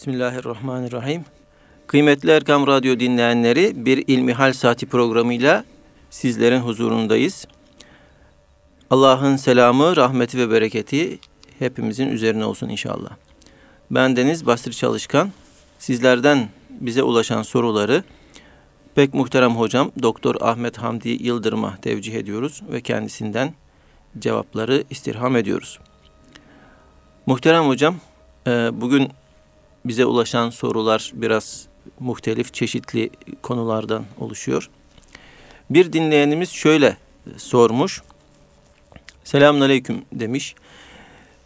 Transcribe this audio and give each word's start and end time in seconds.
Bismillahirrahmanirrahim. 0.00 1.24
Kıymetli 1.86 2.30
Erkam 2.30 2.66
Radyo 2.66 3.00
dinleyenleri 3.00 3.86
bir 3.86 4.04
İlmihal 4.06 4.52
Saati 4.52 4.86
programıyla 4.86 5.64
sizlerin 6.10 6.60
huzurundayız. 6.60 7.46
Allah'ın 8.90 9.36
selamı, 9.36 9.96
rahmeti 9.96 10.38
ve 10.38 10.50
bereketi 10.50 11.18
hepimizin 11.58 12.08
üzerine 12.08 12.44
olsun 12.44 12.68
inşallah. 12.68 13.10
Ben 13.90 14.16
Deniz 14.16 14.46
Basri 14.46 14.72
Çalışkan. 14.72 15.30
Sizlerden 15.78 16.48
bize 16.70 17.02
ulaşan 17.02 17.42
soruları 17.42 18.04
pek 18.94 19.14
muhterem 19.14 19.56
hocam 19.56 19.92
Doktor 20.02 20.34
Ahmet 20.40 20.78
Hamdi 20.78 21.08
Yıldırım'a 21.08 21.76
tevcih 21.76 22.14
ediyoruz 22.14 22.62
ve 22.72 22.80
kendisinden 22.80 23.54
cevapları 24.18 24.84
istirham 24.90 25.36
ediyoruz. 25.36 25.78
Muhterem 27.26 27.64
hocam, 27.64 27.96
e, 28.46 28.50
bugün 28.72 29.10
bize 29.84 30.04
ulaşan 30.04 30.50
sorular 30.50 31.12
biraz 31.14 31.66
muhtelif, 32.00 32.54
çeşitli 32.54 33.10
konulardan 33.42 34.04
oluşuyor. 34.18 34.70
Bir 35.70 35.92
dinleyenimiz 35.92 36.50
şöyle 36.50 36.96
sormuş. 37.36 38.02
Selamünaleyküm 39.24 40.02
demiş. 40.12 40.54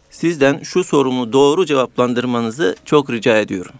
Sizden 0.09 0.59
şu 0.63 0.83
sorumu 0.83 1.33
doğru 1.33 1.65
cevaplandırmanızı 1.65 2.75
çok 2.85 3.09
rica 3.09 3.37
ediyorum. 3.37 3.75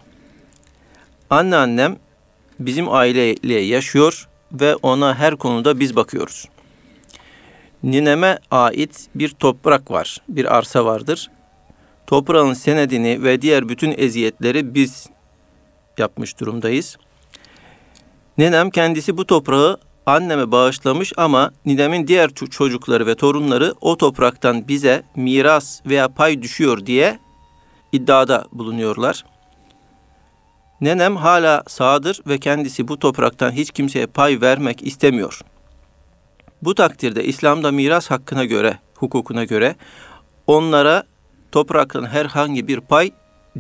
Anneannem 1.29 1.97
bizim 2.59 2.93
aileyle 2.93 3.53
yaşıyor 3.53 4.27
ve 4.51 4.75
ona 4.75 5.15
her 5.15 5.35
konuda 5.35 5.79
biz 5.79 5.95
bakıyoruz. 5.95 6.45
Nineme 7.83 8.39
ait 8.51 9.07
bir 9.15 9.29
toprak 9.29 9.91
var, 9.91 10.17
bir 10.29 10.57
arsa 10.57 10.85
vardır. 10.85 11.31
Toprağın 12.07 12.53
senedini 12.53 13.23
ve 13.23 13.41
diğer 13.41 13.69
bütün 13.69 13.93
eziyetleri 13.97 14.75
biz 14.75 15.09
yapmış 15.97 16.39
durumdayız. 16.39 16.97
Nenem 18.37 18.69
kendisi 18.69 19.17
bu 19.17 19.25
toprağı 19.25 19.79
anneme 20.05 20.51
bağışlamış 20.51 21.13
ama 21.17 21.51
ninemin 21.65 22.07
diğer 22.07 22.29
çocukları 22.29 23.07
ve 23.07 23.15
torunları 23.15 23.73
o 23.81 23.97
topraktan 23.97 24.67
bize 24.67 25.03
miras 25.15 25.81
veya 25.85 26.07
pay 26.07 26.41
düşüyor 26.41 26.85
diye 26.85 27.19
iddiada 27.91 28.45
bulunuyorlar. 28.51 29.25
Nenem 30.81 31.15
hala 31.15 31.63
sağdır 31.67 32.21
ve 32.27 32.39
kendisi 32.39 32.87
bu 32.87 32.99
topraktan 32.99 33.51
hiç 33.51 33.71
kimseye 33.71 34.05
pay 34.05 34.41
vermek 34.41 34.83
istemiyor. 34.83 35.41
Bu 36.61 36.75
takdirde 36.75 37.23
İslam'da 37.23 37.71
miras 37.71 38.11
hakkına 38.11 38.45
göre, 38.45 38.79
hukukuna 38.95 39.43
göre 39.43 39.75
onlara 40.47 41.03
topraktan 41.55 42.05
herhangi 42.05 42.67
bir 42.67 42.79
pay 42.79 43.11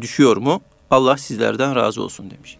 düşüyor 0.01 0.37
mu? 0.37 0.61
Allah 0.91 1.17
sizlerden 1.17 1.75
razı 1.75 2.03
olsun 2.03 2.31
demiş. 2.31 2.57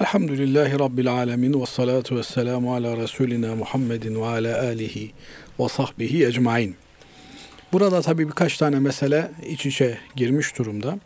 Elhamdülillahi 0.00 0.78
Rabbil 0.78 1.12
Alemin 1.12 1.60
ve 1.60 1.66
salatu 1.66 2.16
ve 2.16 2.22
selamu 2.22 2.74
ala 2.74 2.96
Resulina 2.96 3.54
Muhammedin 3.54 4.14
ve 4.14 4.26
ala 4.26 4.62
alihi 4.62 5.12
ve 5.60 5.68
sahbihi 5.68 6.26
ecmain. 6.26 6.76
Burada 7.72 8.02
tabii 8.02 8.28
birkaç 8.28 8.58
tane 8.58 8.78
mesele 8.78 9.30
iç 9.48 9.66
içe 9.66 9.98
girmiş 10.16 10.58
durumda. 10.58 10.98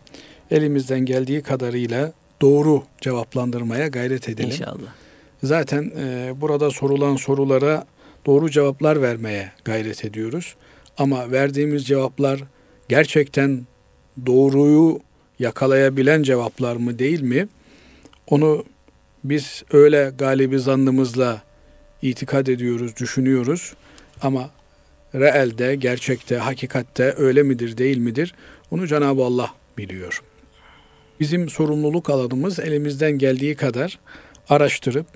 Elimizden 0.51 1.01
geldiği 1.01 1.43
kadarıyla 1.43 2.12
doğru 2.41 2.83
cevaplandırmaya 3.01 3.89
gayret 3.89 4.28
edelim. 4.28 4.51
İnşallah. 4.51 4.93
Zaten 5.43 5.93
e, 5.99 6.33
burada 6.41 6.71
sorulan 6.71 7.17
sorulara 7.17 7.84
doğru 8.27 8.51
cevaplar 8.51 9.03
vermeye 9.03 9.53
gayret 9.65 10.05
ediyoruz. 10.05 10.55
Ama 10.99 11.31
verdiğimiz 11.31 11.87
cevaplar 11.87 12.41
gerçekten 12.95 13.67
doğruyu 14.27 15.00
yakalayabilen 15.39 16.23
cevaplar 16.23 16.77
mı 16.77 16.98
değil 16.98 17.20
mi? 17.20 17.48
Onu 18.27 18.64
biz 19.25 19.64
öyle 19.73 20.12
galibi 20.19 20.59
zannımızla 20.59 21.42
itikad 22.03 22.47
ediyoruz, 22.47 22.97
düşünüyoruz 22.97 23.75
ama 24.22 24.50
reelde, 25.15 25.75
gerçekte, 25.75 26.37
hakikatte 26.37 27.15
öyle 27.16 27.43
midir, 27.43 27.78
değil 27.78 27.99
midir? 27.99 28.34
Onu 28.71 28.87
Cenab-ı 28.87 29.25
Allah 29.25 29.55
biliyor. 29.78 30.22
Bizim 31.21 31.49
sorumluluk 31.49 32.11
alanımız 32.11 32.59
elimizden 32.59 33.12
geldiği 33.12 33.55
kadar 33.56 33.99
araştırıp 34.49 35.06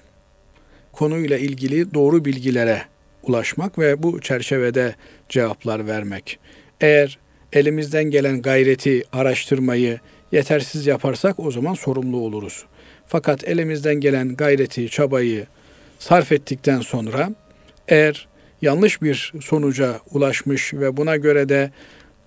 konuyla 0.92 1.38
ilgili 1.38 1.94
doğru 1.94 2.24
bilgilere 2.24 2.82
ulaşmak 3.22 3.78
ve 3.78 4.02
bu 4.02 4.20
çerçevede 4.20 4.94
cevaplar 5.28 5.86
vermek. 5.86 6.38
Eğer 6.80 7.18
elimizden 7.52 8.04
gelen 8.04 8.42
gayreti, 8.42 9.02
araştırmayı 9.12 10.00
yetersiz 10.32 10.86
yaparsak 10.86 11.38
o 11.38 11.50
zaman 11.50 11.74
sorumlu 11.74 12.16
oluruz. 12.16 12.64
Fakat 13.06 13.48
elimizden 13.48 13.94
gelen 13.94 14.36
gayreti, 14.36 14.88
çabayı 14.88 15.46
sarf 15.98 16.32
ettikten 16.32 16.80
sonra 16.80 17.30
eğer 17.88 18.28
yanlış 18.62 19.02
bir 19.02 19.32
sonuca 19.40 20.00
ulaşmış 20.10 20.74
ve 20.74 20.96
buna 20.96 21.16
göre 21.16 21.48
de 21.48 21.70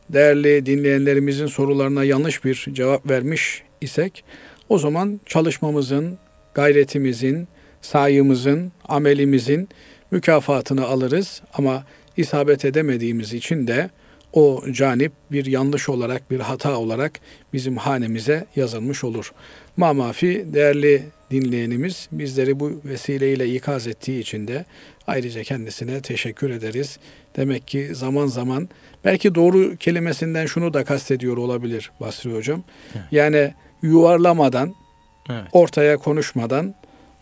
değerli 0.09 0.65
dinleyenlerimizin 0.65 1.47
sorularına 1.47 2.03
yanlış 2.03 2.45
bir 2.45 2.67
cevap 2.73 3.09
vermiş 3.09 3.63
isek 3.81 4.23
o 4.69 4.77
zaman 4.77 5.21
çalışmamızın, 5.25 6.17
gayretimizin, 6.53 7.47
sayımızın, 7.81 8.71
amelimizin 8.87 9.69
mükafatını 10.11 10.85
alırız 10.85 11.41
ama 11.53 11.83
isabet 12.17 12.65
edemediğimiz 12.65 13.33
için 13.33 13.67
de 13.67 13.89
o 14.33 14.63
canip 14.71 15.11
bir 15.31 15.45
yanlış 15.45 15.89
olarak, 15.89 16.31
bir 16.31 16.39
hata 16.39 16.77
olarak 16.77 17.19
bizim 17.53 17.77
hanemize 17.77 18.45
yazılmış 18.55 19.03
olur. 19.03 19.33
Mamafi 19.77 20.45
değerli 20.53 21.03
dinleyenimiz 21.31 22.07
bizleri 22.11 22.59
bu 22.59 22.81
vesileyle 22.85 23.55
ikaz 23.55 23.87
ettiği 23.87 24.19
için 24.19 24.47
de 24.47 24.65
ayrıca 25.07 25.43
kendisine 25.43 26.01
teşekkür 26.01 26.49
ederiz. 26.49 26.99
Demek 27.35 27.67
ki 27.67 27.95
zaman 27.95 28.27
zaman 28.27 28.69
belki 29.05 29.35
doğru 29.35 29.75
kelimesinden 29.75 30.45
şunu 30.45 30.73
da 30.73 30.83
kastediyor 30.83 31.37
olabilir 31.37 31.91
Basri 31.99 32.35
Hocam. 32.35 32.63
Evet. 32.95 33.05
Yani 33.11 33.53
yuvarlamadan, 33.81 34.75
evet. 35.29 35.43
ortaya 35.51 35.97
konuşmadan 35.97 36.75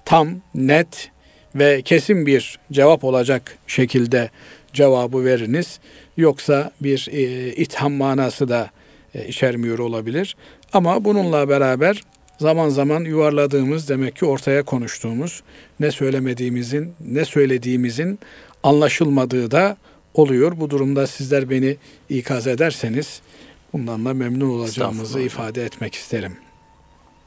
tam, 0.05 0.29
net 0.55 1.11
ve 1.55 1.81
kesin 1.81 2.25
bir 2.25 2.59
cevap 2.71 3.03
olacak 3.03 3.57
şekilde 3.67 4.29
cevabı 4.73 5.25
veriniz. 5.25 5.79
Yoksa 6.17 6.71
bir 6.81 7.07
e, 7.11 7.53
itham 7.55 7.93
manası 7.93 8.49
da 8.49 8.69
e, 9.15 9.27
içermiyor 9.27 9.79
olabilir. 9.79 10.35
Ama 10.73 11.05
bununla 11.05 11.49
beraber 11.49 12.03
zaman 12.39 12.69
zaman 12.69 13.03
yuvarladığımız 13.03 13.89
demek 13.89 14.15
ki 14.15 14.25
ortaya 14.25 14.63
konuştuğumuz 14.63 15.43
ne 15.79 15.91
söylemediğimizin 15.91 16.93
ne 16.99 17.25
söylediğimizin 17.25 18.19
anlaşılmadığı 18.63 19.51
da 19.51 19.77
oluyor. 20.13 20.59
Bu 20.59 20.69
durumda 20.69 21.07
sizler 21.07 21.49
beni 21.49 21.77
ikaz 22.09 22.47
ederseniz 22.47 23.21
bundan 23.73 24.05
da 24.05 24.13
memnun 24.13 24.49
olacağımızı 24.49 25.19
ifade 25.19 25.63
etmek 25.63 25.95
isterim. 25.95 26.37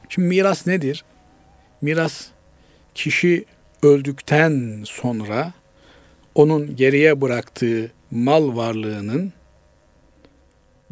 Şimdi 0.09 0.27
miras 0.27 0.67
nedir? 0.67 1.03
Miras 1.81 2.25
kişi 2.95 3.45
öldükten 3.83 4.83
sonra 4.85 5.53
onun 6.35 6.75
geriye 6.75 7.21
bıraktığı 7.21 7.91
mal 8.11 8.55
varlığının 8.55 9.33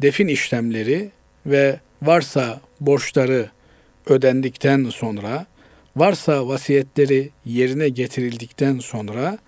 defin 0.02 0.28
işlemleri 0.28 1.10
ve 1.46 1.80
varsa 2.02 2.60
borçları 2.80 3.50
ödendikten 4.06 4.84
sonra, 4.84 5.46
varsa 5.96 6.48
vasiyetleri 6.48 7.30
yerine 7.44 7.88
getirildikten 7.88 8.78
sonra 8.78 9.38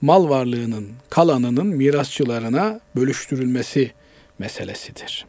mal 0.00 0.28
varlığının 0.28 0.88
kalanının 1.10 1.66
mirasçılarına 1.66 2.80
bölüştürülmesi 2.96 3.90
meselesidir. 4.38 5.26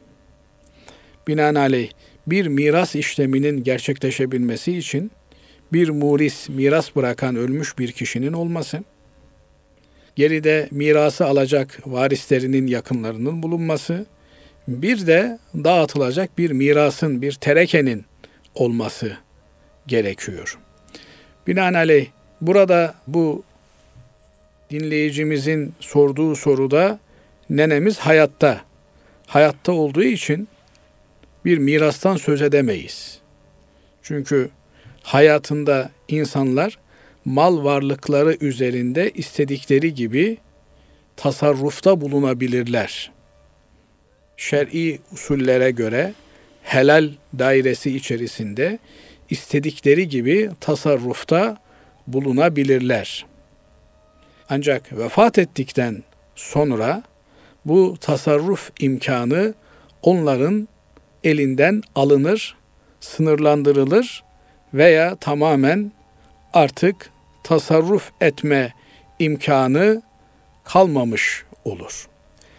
Binaenaleyh 1.28 1.90
bir 2.28 2.48
miras 2.48 2.96
işleminin 2.96 3.64
gerçekleşebilmesi 3.64 4.78
için 4.78 5.12
bir 5.74 5.90
muris 5.90 6.50
miras 6.50 6.96
bırakan 6.96 7.36
ölmüş 7.36 7.80
bir 7.80 7.92
kişinin 7.92 8.34
olması, 8.34 8.84
geride 10.16 10.68
mirası 10.72 11.26
alacak 11.26 11.80
varislerinin 11.86 12.68
yakınlarının 12.68 13.44
bulunması, 13.44 14.06
bir 14.68 15.08
de 15.08 15.40
dağıtılacak 15.56 16.38
bir 16.38 16.52
mirasın, 16.52 17.22
bir 17.22 17.32
terekenin 17.32 18.06
olması 18.56 19.18
gerekiyor. 19.88 20.60
Binaenaleyh 21.48 22.08
burada 22.42 22.94
bu 23.08 23.44
dinleyicimizin 24.70 25.74
sorduğu 25.80 26.36
soruda 26.36 27.00
nenemiz 27.50 28.00
hayatta. 28.00 28.62
Hayatta 29.28 29.72
olduğu 29.72 30.04
için 30.04 30.48
bir 31.46 31.58
mirastan 31.58 32.18
söz 32.18 32.42
edemeyiz. 32.42 33.20
Çünkü 34.04 34.50
hayatında 35.04 35.90
insanlar 36.08 36.78
mal 37.26 37.64
varlıkları 37.64 38.38
üzerinde 38.42 39.12
istedikleri 39.12 39.94
gibi 39.94 40.38
tasarrufta 41.16 42.02
bulunabilirler. 42.02 43.12
Şer'i 44.38 45.00
usullere 45.12 45.72
göre 45.72 46.14
helal 46.64 47.10
dairesi 47.40 47.96
içerisinde 47.96 48.80
istedikleri 49.30 50.08
gibi 50.08 50.50
tasarrufta 50.60 51.58
bulunabilirler. 52.08 53.26
Ancak 54.50 54.98
vefat 54.98 55.40
ettikten 55.40 56.04
sonra 56.36 57.04
bu 57.66 57.98
tasarruf 58.02 58.72
imkanı 58.80 59.54
onların 60.02 60.68
elinden 61.24 61.82
alınır, 61.96 62.58
sınırlandırılır 63.00 64.24
veya 64.74 65.16
tamamen 65.16 65.92
artık 66.54 67.12
tasarruf 67.46 68.12
etme 68.22 68.74
imkanı 69.20 70.02
kalmamış 70.64 71.44
olur. 71.66 72.08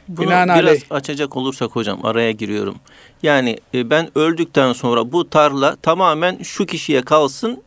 Bunu 0.08 0.28
biraz 0.28 0.78
açacak 0.90 1.36
olursak 1.36 1.70
hocam 1.70 2.04
araya 2.04 2.30
giriyorum. 2.30 2.76
Yani 3.22 3.58
e, 3.74 3.90
ben 3.90 4.18
öldükten 4.18 4.72
sonra 4.72 5.12
bu 5.12 5.30
tarla 5.30 5.76
tamamen 5.76 6.42
şu 6.42 6.66
kişiye 6.66 7.02
kalsın 7.02 7.62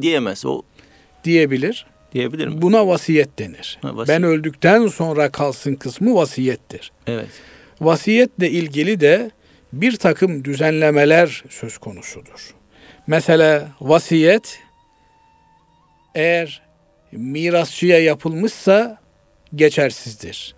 diyemez. 0.00 0.46
O 0.46 0.62
diyebilir. 1.24 1.86
Diyebilir 2.12 2.46
mi? 2.46 2.62
Buna 2.62 2.86
vasiyet 2.86 3.38
denir. 3.38 3.78
Ha, 3.82 3.96
vasiyet. 3.96 4.08
Ben 4.08 4.22
öldükten 4.22 4.86
sonra 4.86 5.32
kalsın 5.32 5.74
kısmı 5.74 6.14
vasiyettir. 6.14 6.92
Evet. 7.06 7.28
Vasiyetle 7.80 8.50
ilgili 8.50 9.00
de 9.00 9.30
bir 9.72 9.96
takım 9.96 10.44
düzenlemeler 10.44 11.44
söz 11.50 11.78
konusudur. 11.78 12.54
Mesela 13.06 13.68
vasiyet 13.80 14.63
eğer 16.14 16.62
mirasçıya 17.12 17.98
yapılmışsa 17.98 18.98
geçersizdir. 19.54 20.54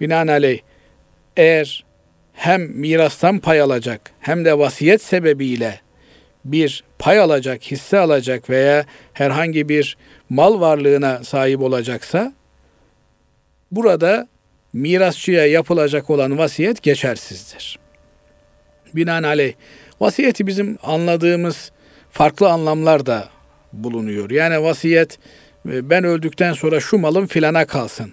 Binaenaleyh 0.00 0.60
eğer 1.36 1.84
hem 2.32 2.62
mirastan 2.62 3.38
pay 3.38 3.60
alacak 3.60 4.00
hem 4.20 4.44
de 4.44 4.58
vasiyet 4.58 5.02
sebebiyle 5.02 5.80
bir 6.44 6.84
pay 6.98 7.18
alacak, 7.18 7.62
hisse 7.62 7.98
alacak 7.98 8.50
veya 8.50 8.84
herhangi 9.12 9.68
bir 9.68 9.96
mal 10.30 10.60
varlığına 10.60 11.24
sahip 11.24 11.60
olacaksa 11.60 12.32
burada 13.70 14.28
mirasçıya 14.72 15.46
yapılacak 15.46 16.10
olan 16.10 16.38
vasiyet 16.38 16.82
geçersizdir. 16.82 17.78
Binaenaleyh 18.94 19.54
vasiyeti 20.00 20.46
bizim 20.46 20.78
anladığımız 20.82 21.72
farklı 22.10 22.48
anlamlar 22.48 23.06
da 23.06 23.28
bulunuyor. 23.72 24.30
Yani 24.30 24.62
vasiyet 24.62 25.18
e, 25.68 25.90
ben 25.90 26.04
öldükten 26.04 26.52
sonra 26.52 26.80
şu 26.80 26.98
malım 26.98 27.26
filana 27.26 27.66
kalsın 27.66 28.12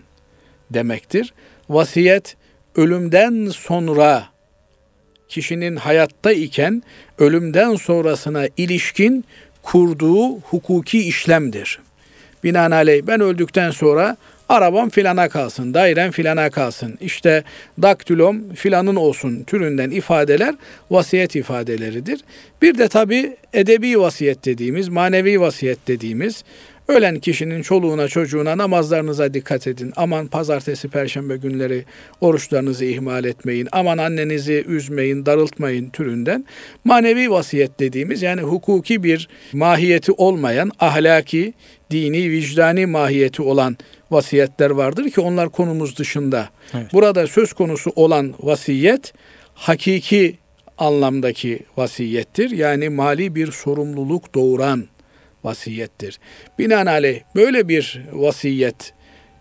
demektir. 0.71 1.33
Vasiyet 1.69 2.35
ölümden 2.75 3.45
sonra 3.45 4.25
kişinin 5.29 5.75
hayatta 5.75 6.31
iken 6.31 6.83
ölümden 7.17 7.75
sonrasına 7.75 8.47
ilişkin 8.57 9.25
kurduğu 9.61 10.39
hukuki 10.39 10.99
işlemdir. 11.07 11.79
Binaenaleyh 12.43 13.07
ben 13.07 13.21
öldükten 13.21 13.71
sonra 13.71 14.17
arabam 14.49 14.89
filana 14.89 15.29
kalsın, 15.29 15.73
dairem 15.73 16.11
filana 16.11 16.49
kalsın, 16.49 16.97
işte 17.01 17.43
daktilom 17.81 18.53
filanın 18.53 18.95
olsun 18.95 19.43
türünden 19.43 19.91
ifadeler 19.91 20.55
vasiyet 20.91 21.35
ifadeleridir. 21.35 22.19
Bir 22.61 22.77
de 22.77 22.87
tabi 22.87 23.37
edebi 23.53 23.99
vasiyet 23.99 24.45
dediğimiz, 24.45 24.89
manevi 24.89 25.41
vasiyet 25.41 25.87
dediğimiz 25.87 26.43
Ölen 26.89 27.19
kişinin 27.19 27.61
çoluğuna 27.61 28.07
çocuğuna 28.07 28.57
namazlarınıza 28.57 29.33
dikkat 29.33 29.67
edin. 29.67 29.93
Aman 29.95 30.27
pazartesi 30.27 30.87
perşembe 30.87 31.37
günleri 31.37 31.85
oruçlarınızı 32.21 32.85
ihmal 32.85 33.25
etmeyin. 33.25 33.67
Aman 33.71 33.97
annenizi 33.97 34.65
üzmeyin, 34.67 35.25
darıltmayın 35.25 35.89
türünden. 35.89 36.45
Manevi 36.83 37.31
vasiyet 37.31 37.79
dediğimiz 37.79 38.21
yani 38.21 38.41
hukuki 38.41 39.03
bir 39.03 39.29
mahiyeti 39.53 40.11
olmayan 40.11 40.71
ahlaki, 40.79 41.53
dini, 41.91 42.29
vicdani 42.29 42.85
mahiyeti 42.85 43.41
olan 43.41 43.77
vasiyetler 44.11 44.69
vardır 44.69 45.09
ki 45.09 45.21
onlar 45.21 45.49
konumuz 45.49 45.97
dışında. 45.97 46.49
Evet. 46.73 46.93
Burada 46.93 47.27
söz 47.27 47.53
konusu 47.53 47.91
olan 47.95 48.33
vasiyet 48.39 49.13
hakiki 49.53 50.37
anlamdaki 50.77 51.59
vasiyettir. 51.77 52.49
Yani 52.49 52.89
mali 52.89 53.35
bir 53.35 53.51
sorumluluk 53.51 54.35
doğuran 54.35 54.87
vasiyettir. 55.43 56.19
Binaenaleyh 56.59 57.21
böyle 57.35 57.67
bir 57.67 58.01
vasiyet 58.11 58.93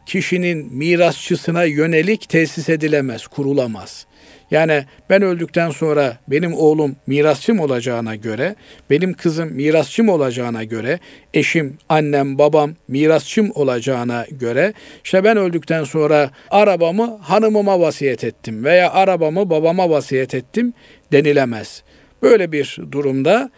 kişinin 0.06 0.74
mirasçısına 0.74 1.64
yönelik 1.64 2.28
tesis 2.28 2.68
edilemez, 2.68 3.26
kurulamaz. 3.26 4.06
Yani 4.50 4.84
ben 5.10 5.22
öldükten 5.22 5.70
sonra 5.70 6.18
benim 6.28 6.54
oğlum 6.54 6.96
mirasçım 7.06 7.60
olacağına 7.60 8.16
göre, 8.16 8.54
benim 8.90 9.14
kızım 9.14 9.52
mirasçım 9.52 10.08
olacağına 10.08 10.64
göre, 10.64 10.98
eşim, 11.34 11.78
annem, 11.88 12.38
babam 12.38 12.74
mirasçım 12.88 13.50
olacağına 13.54 14.26
göre, 14.30 14.72
işte 15.04 15.24
ben 15.24 15.36
öldükten 15.36 15.84
sonra 15.84 16.30
arabamı 16.50 17.18
hanımıma 17.22 17.80
vasiyet 17.80 18.24
ettim 18.24 18.64
veya 18.64 18.92
arabamı 18.92 19.50
babama 19.50 19.90
vasiyet 19.90 20.34
ettim 20.34 20.72
denilemez. 21.12 21.82
Böyle 22.22 22.52
bir 22.52 22.78
durumda 22.92 23.50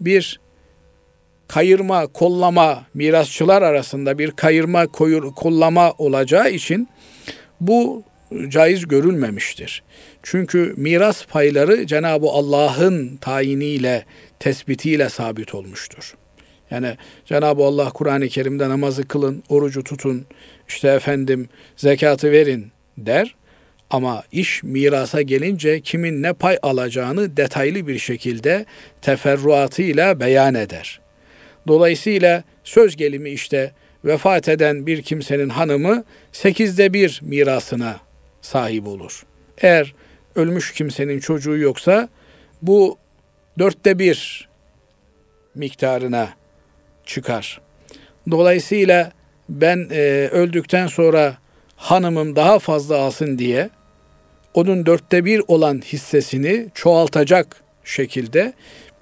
bir 0.00 0.40
kayırma, 1.48 2.06
kollama, 2.06 2.82
mirasçılar 2.94 3.62
arasında 3.62 4.18
bir 4.18 4.30
kayırma, 4.30 4.86
koyur, 4.86 5.34
kollama 5.34 5.92
olacağı 5.98 6.50
için 6.50 6.88
bu 7.60 8.02
caiz 8.48 8.88
görülmemiştir. 8.88 9.82
Çünkü 10.22 10.74
miras 10.76 11.26
payları 11.26 11.86
Cenab-ı 11.86 12.26
Allah'ın 12.26 13.16
tayiniyle, 13.16 14.04
tespitiyle 14.40 15.08
sabit 15.08 15.54
olmuştur. 15.54 16.14
Yani 16.70 16.96
Cenab-ı 17.24 17.62
Allah 17.62 17.90
Kur'an-ı 17.90 18.28
Kerim'de 18.28 18.68
namazı 18.68 19.08
kılın, 19.08 19.42
orucu 19.48 19.84
tutun, 19.84 20.26
işte 20.68 20.88
efendim 20.88 21.48
zekatı 21.76 22.32
verin 22.32 22.66
der. 22.98 23.34
Ama 23.90 24.24
iş 24.32 24.62
mirasa 24.62 25.22
gelince 25.22 25.80
kimin 25.80 26.22
ne 26.22 26.32
pay 26.32 26.58
alacağını 26.62 27.36
detaylı 27.36 27.86
bir 27.86 27.98
şekilde 27.98 28.66
teferruatıyla 29.02 30.20
beyan 30.20 30.54
eder. 30.54 31.00
Dolayısıyla 31.68 32.44
söz 32.64 32.96
gelimi 32.96 33.30
işte 33.30 33.72
vefat 34.04 34.48
eden 34.48 34.86
bir 34.86 35.02
kimsenin 35.02 35.48
hanımı 35.48 36.04
sekizde 36.32 36.92
bir 36.92 37.20
mirasına 37.22 38.07
sahip 38.42 38.86
olur. 38.86 39.26
Eğer 39.58 39.94
ölmüş 40.34 40.72
kimsenin 40.72 41.20
çocuğu 41.20 41.56
yoksa 41.56 42.08
bu 42.62 42.98
dörtte 43.58 43.98
bir 43.98 44.48
miktarına 45.54 46.28
çıkar. 47.06 47.60
Dolayısıyla 48.30 49.12
ben 49.48 49.88
e, 49.90 50.28
öldükten 50.32 50.86
sonra 50.86 51.36
hanımım 51.76 52.36
daha 52.36 52.58
fazla 52.58 52.96
alsın 52.96 53.38
diye 53.38 53.70
onun 54.54 54.86
dörtte 54.86 55.24
bir 55.24 55.42
olan 55.48 55.80
hissesini 55.84 56.66
çoğaltacak 56.74 57.56
şekilde 57.84 58.52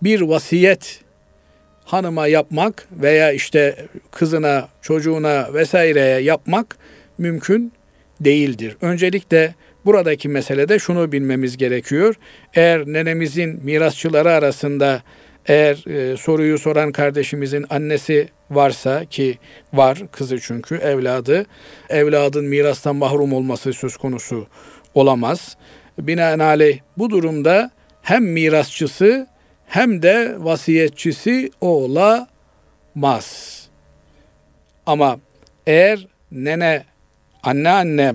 bir 0.02 0.20
vasiyet 0.20 1.00
hanıma 1.84 2.26
yapmak 2.26 2.88
veya 2.92 3.32
işte 3.32 3.86
kızına, 4.10 4.68
çocuğuna 4.82 5.54
vesaireye 5.54 6.20
yapmak 6.20 6.76
mümkün 7.18 7.72
değildir. 8.20 8.76
Öncelikle 8.80 9.54
buradaki 9.84 10.28
meselede 10.28 10.78
şunu 10.78 11.12
bilmemiz 11.12 11.56
gerekiyor. 11.56 12.14
Eğer 12.54 12.86
nenemizin 12.86 13.60
mirasçıları 13.64 14.32
arasında 14.32 15.02
eğer 15.46 15.88
e, 15.88 16.16
soruyu 16.16 16.58
soran 16.58 16.92
kardeşimizin 16.92 17.66
annesi 17.70 18.28
varsa 18.50 19.04
ki 19.04 19.38
var 19.72 20.02
kızı 20.12 20.40
çünkü 20.40 20.74
evladı 20.74 21.46
evladın 21.88 22.44
mirastan 22.44 22.96
mahrum 22.96 23.32
olması 23.32 23.72
söz 23.72 23.96
konusu 23.96 24.46
olamaz. 24.94 25.56
Binaenaleyh 25.98 26.78
bu 26.98 27.10
durumda 27.10 27.70
hem 28.02 28.24
mirasçısı 28.24 29.26
hem 29.66 30.02
de 30.02 30.36
vasiyetçisi 30.38 31.50
olamaz. 31.60 33.56
Ama 34.86 35.18
eğer 35.66 36.06
nene, 36.32 36.84
anneanne 37.46 38.14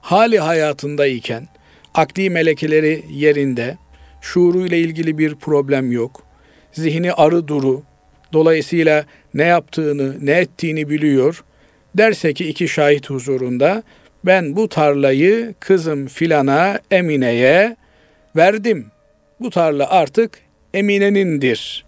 hali 0.00 0.38
hayatındayken 0.38 1.48
akli 1.94 2.30
melekeleri 2.30 3.04
yerinde, 3.10 3.76
şuuruyla 4.20 4.76
ilgili 4.76 5.18
bir 5.18 5.34
problem 5.34 5.92
yok, 5.92 6.22
zihni 6.72 7.12
arı 7.12 7.48
duru, 7.48 7.82
dolayısıyla 8.32 9.04
ne 9.34 9.44
yaptığını, 9.44 10.26
ne 10.26 10.32
ettiğini 10.32 10.88
biliyor, 10.88 11.44
derse 11.94 12.34
ki 12.34 12.48
iki 12.48 12.68
şahit 12.68 13.10
huzurunda 13.10 13.82
ben 14.24 14.56
bu 14.56 14.68
tarlayı 14.68 15.54
kızım 15.60 16.06
filana 16.06 16.80
Emine'ye 16.90 17.76
verdim. 18.36 18.86
Bu 19.40 19.50
tarla 19.50 19.90
artık 19.90 20.38
Emine'nindir 20.74 21.84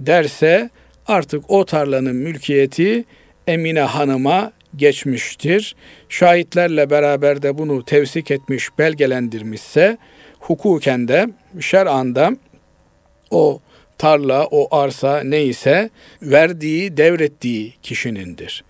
derse 0.00 0.70
artık 1.06 1.50
o 1.50 1.64
tarlanın 1.64 2.16
mülkiyeti 2.16 3.04
Emine 3.46 3.80
Hanım'a 3.80 4.52
geçmiştir. 4.76 5.76
Şahitlerle 6.08 6.90
beraber 6.90 7.42
de 7.42 7.58
bunu 7.58 7.84
tevsik 7.84 8.30
etmiş, 8.30 8.68
belgelendirmişse 8.78 9.98
hukuken 10.40 11.08
de 11.08 11.26
şer'an 11.60 12.14
da 12.14 12.36
o 13.30 13.60
tarla, 13.98 14.46
o 14.50 14.76
arsa 14.76 15.22
neyse 15.24 15.90
verdiği, 16.22 16.96
devrettiği 16.96 17.74
kişinindir. 17.82 18.64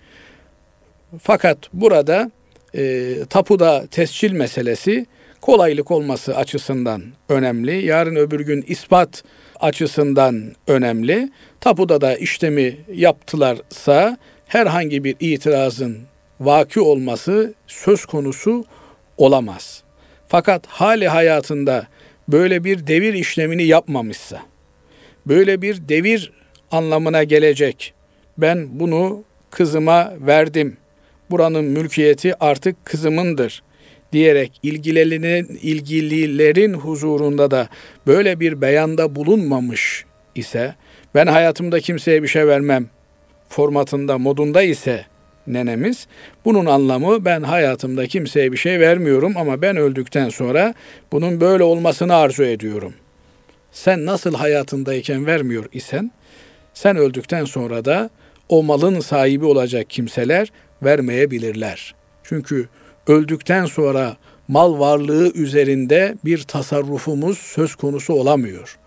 Fakat 1.23 1.59
burada 1.73 2.31
e, 2.75 3.15
tapuda 3.31 3.87
tescil 3.87 4.33
meselesi 4.33 5.07
kolaylık 5.41 5.91
olması 5.91 6.37
açısından 6.37 7.03
önemli. 7.29 7.87
Yarın 7.87 8.17
öbür 8.17 8.41
gün 8.41 8.65
ispat 8.69 9.25
açısından 9.61 10.53
önemli. 10.67 11.31
Tapuda 11.61 12.01
da 12.01 12.17
işlemi 12.17 12.77
yaptılarsa 12.93 14.19
herhangi 14.55 15.05
bir 15.05 15.17
itirazın 15.21 15.99
vaki 16.41 16.81
olması 16.81 17.55
söz 17.67 18.05
konusu 18.05 18.65
olamaz. 19.17 19.83
Fakat 20.29 20.67
hali 20.67 21.09
hayatında 21.09 21.87
böyle 22.29 22.65
bir 22.65 22.87
devir 22.87 23.15
işlemini 23.15 23.65
yapmamışsa, 23.65 24.43
böyle 25.27 25.63
bir 25.63 25.89
devir 25.89 26.33
anlamına 26.71 27.25
gelecek, 27.25 27.95
ben 28.39 28.81
bunu 28.81 29.25
kızıma 29.51 30.13
verdim, 30.21 30.77
buranın 31.31 31.65
mülkiyeti 31.65 32.45
artık 32.45 32.85
kızımındır 32.85 33.63
diyerek 34.13 34.61
ilgililerin, 35.63 36.75
huzurunda 36.75 37.51
da 37.51 37.69
böyle 38.07 38.41
bir 38.41 38.61
beyanda 38.61 39.15
bulunmamış 39.15 40.05
ise, 40.35 40.75
ben 41.15 41.27
hayatımda 41.27 41.81
kimseye 41.81 42.23
bir 42.23 42.29
şey 42.29 42.47
vermem 42.47 42.94
formatında, 43.55 44.19
modunda 44.19 44.63
ise 44.63 45.05
nenemiz. 45.47 46.07
Bunun 46.45 46.67
anlamı 46.67 47.25
ben 47.25 47.43
hayatımda 47.43 48.07
kimseye 48.07 48.53
bir 48.53 48.57
şey 48.57 48.81
vermiyorum 48.81 49.37
ama 49.37 49.63
ben 49.63 49.77
öldükten 49.77 50.29
sonra 50.29 50.75
bunun 51.13 51.41
böyle 51.41 51.63
olmasını 51.63 52.15
arzu 52.15 52.45
ediyorum. 52.45 52.95
Sen 53.73 54.07
nasıl 54.07 54.35
hayatındayken 54.35 55.27
vermiyor 55.27 55.65
isen 55.73 56.11
sen 56.75 56.97
öldükten 56.97 57.45
sonra 57.45 57.85
da 57.85 58.11
o 58.49 58.63
malın 58.63 59.01
sahibi 59.01 59.45
olacak 59.45 59.91
kimseler 59.91 60.53
vermeyebilirler. 60.83 61.95
Çünkü 62.23 62.69
öldükten 63.07 63.67
sonra 63.67 64.17
mal 64.49 64.79
varlığı 64.79 65.33
üzerinde 65.33 66.17
bir 66.25 66.43
tasarrufumuz 66.43 67.39
söz 67.39 67.75
konusu 67.75 68.13
olamıyor. 68.15 68.79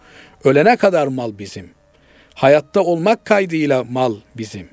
Ölene 0.43 0.77
kadar 0.77 1.07
mal 1.07 1.39
bizim. 1.39 1.76
Hayatta 2.37 2.81
olmak 2.81 3.25
kaydıyla 3.25 3.83
mal 3.83 4.15
bizim. 4.37 4.67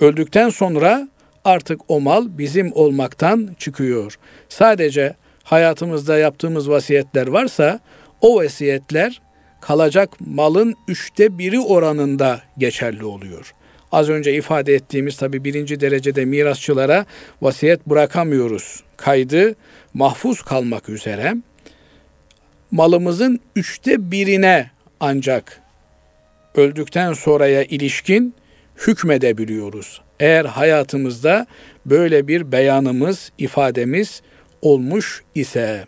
Öldükten 0.00 0.50
sonra 0.50 1.08
artık 1.44 1.80
o 1.88 2.00
mal 2.00 2.38
bizim 2.38 2.72
olmaktan 2.72 3.50
çıkıyor. 3.58 4.18
Sadece 4.48 5.14
hayatımızda 5.42 6.18
yaptığımız 6.18 6.70
vasiyetler 6.70 7.26
varsa 7.26 7.80
o 8.20 8.36
vasiyetler 8.36 9.20
kalacak 9.60 10.10
malın 10.20 10.74
üçte 10.88 11.38
biri 11.38 11.60
oranında 11.60 12.40
geçerli 12.58 13.04
oluyor. 13.04 13.54
Az 13.92 14.08
önce 14.08 14.34
ifade 14.34 14.74
ettiğimiz 14.74 15.16
tabi 15.16 15.44
birinci 15.44 15.80
derecede 15.80 16.24
mirasçılara 16.24 17.06
vasiyet 17.42 17.86
bırakamıyoruz. 17.86 18.82
Kaydı 18.96 19.54
mahfuz 19.94 20.42
kalmak 20.42 20.88
üzere 20.88 21.34
malımızın 22.70 23.40
üçte 23.56 24.10
birine 24.10 24.70
ancak 25.00 25.67
öldükten 26.58 27.12
sonraya 27.12 27.64
ilişkin 27.64 28.34
hükmedebiliyoruz. 28.86 30.00
Eğer 30.20 30.44
hayatımızda 30.44 31.46
böyle 31.86 32.28
bir 32.28 32.52
beyanımız, 32.52 33.32
ifademiz 33.38 34.22
olmuş 34.62 35.22
ise. 35.34 35.86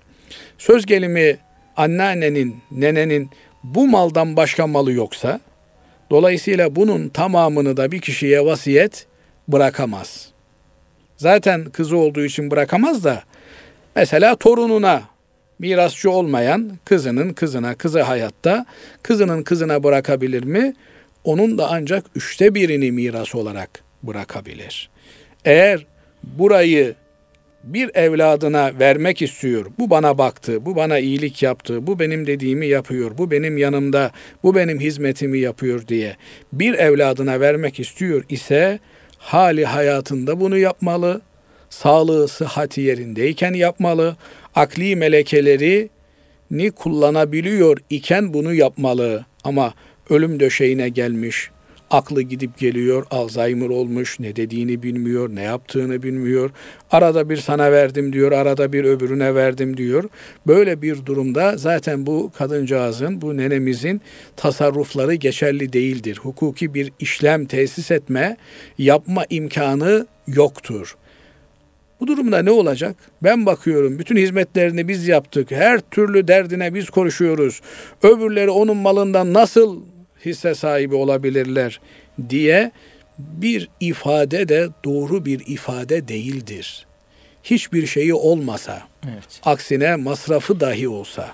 Söz 0.58 0.86
gelimi 0.86 1.38
anneannenin, 1.76 2.56
nenenin 2.70 3.30
bu 3.64 3.88
maldan 3.88 4.36
başka 4.36 4.66
malı 4.66 4.92
yoksa, 4.92 5.40
dolayısıyla 6.10 6.76
bunun 6.76 7.08
tamamını 7.08 7.76
da 7.76 7.92
bir 7.92 8.00
kişiye 8.00 8.44
vasiyet 8.44 9.06
bırakamaz. 9.48 10.28
Zaten 11.16 11.64
kızı 11.64 11.96
olduğu 11.96 12.24
için 12.24 12.50
bırakamaz 12.50 13.04
da, 13.04 13.22
mesela 13.96 14.36
torununa, 14.36 15.02
mirasçı 15.60 16.10
olmayan 16.10 16.70
kızının 16.84 17.32
kızına, 17.32 17.74
kızı 17.74 18.02
hayatta, 18.02 18.66
kızının 19.02 19.42
kızına 19.42 19.82
bırakabilir 19.82 20.44
mi? 20.44 20.74
onun 21.24 21.58
da 21.58 21.70
ancak 21.70 22.04
üçte 22.14 22.54
birini 22.54 22.92
miras 22.92 23.34
olarak 23.34 23.70
bırakabilir. 24.02 24.90
Eğer 25.44 25.86
burayı 26.22 26.94
bir 27.64 27.90
evladına 27.94 28.72
vermek 28.78 29.22
istiyor. 29.22 29.66
Bu 29.78 29.90
bana 29.90 30.18
baktı, 30.18 30.66
bu 30.66 30.76
bana 30.76 30.98
iyilik 30.98 31.42
yaptı, 31.42 31.86
bu 31.86 31.98
benim 31.98 32.26
dediğimi 32.26 32.66
yapıyor, 32.66 33.18
bu 33.18 33.30
benim 33.30 33.58
yanımda, 33.58 34.10
bu 34.42 34.54
benim 34.54 34.80
hizmetimi 34.80 35.38
yapıyor 35.38 35.86
diye 35.88 36.16
bir 36.52 36.74
evladına 36.74 37.40
vermek 37.40 37.80
istiyor 37.80 38.24
ise 38.28 38.78
hali 39.18 39.64
hayatında 39.64 40.40
bunu 40.40 40.58
yapmalı. 40.58 41.20
Sağlığı, 41.70 42.28
sıhhati 42.28 42.80
yerindeyken 42.80 43.52
yapmalı. 43.52 44.16
Akli 44.54 44.97
melekeleri 44.97 45.90
ni 46.50 46.71
kullanabiliyor 46.71 47.78
iken 47.90 48.35
bunu 48.35 48.54
yapmalı. 48.54 49.25
Ama 49.45 49.75
ölüm 50.11 50.40
döşeğine 50.40 50.88
gelmiş, 50.88 51.50
aklı 51.90 52.23
gidip 52.23 52.59
geliyor, 52.59 53.07
Alzheimer 53.11 53.69
olmuş, 53.69 54.21
ne 54.21 54.37
dediğini 54.37 54.83
bilmiyor, 54.83 55.30
ne 55.35 55.42
yaptığını 55.42 56.02
bilmiyor. 56.02 56.50
Arada 56.90 57.30
bir 57.30 57.37
sana 57.37 57.73
verdim 57.73 58.12
diyor, 58.12 58.33
arada 58.33 58.73
bir 58.73 58.85
öbürüne 58.85 59.35
verdim 59.35 59.76
diyor. 59.76 60.04
Böyle 60.47 60.83
bir 60.83 61.07
durumda 61.07 61.57
zaten 61.57 62.07
bu 62.07 62.33
kadıncağızın, 62.38 63.21
bu 63.21 63.37
nenemizin 63.37 64.00
tasarrufları 64.37 65.14
geçerli 65.14 65.73
değildir. 65.73 66.19
Hukuki 66.23 66.75
bir 66.75 66.92
işlem 66.99 67.47
tesis 67.47 67.90
etme, 67.90 68.37
yapma 68.78 69.25
imkanı 69.30 70.07
yoktur. 70.26 70.97
Bu 72.00 72.07
durumda 72.07 72.42
ne 72.42 72.50
olacak? 72.50 72.97
Ben 73.23 73.47
bakıyorum 73.47 73.99
bütün 73.99 74.16
hizmetlerini 74.16 74.88
biz 74.88 75.09
yaptık. 75.09 75.50
Her 75.50 75.80
türlü 75.80 76.28
derdine 76.28 76.75
biz 76.75 76.90
konuşuyoruz. 76.90 77.61
Öbürleri 78.02 78.50
onun 78.50 78.76
malından 78.76 79.35
nasıl 79.35 79.83
hisse 80.25 80.54
sahibi 80.54 80.95
olabilirler 80.95 81.80
diye 82.30 82.73
bir 83.19 83.69
ifade 83.80 84.49
de 84.49 84.69
doğru 84.85 85.25
bir 85.25 85.42
ifade 85.47 86.09
değildir. 86.09 86.87
Hiçbir 87.42 87.87
şeyi 87.87 88.14
olmasa, 88.14 88.83
evet. 89.04 89.40
aksine 89.45 89.97
masrafı 89.97 90.61
dahi 90.61 90.88
olsa 90.88 91.33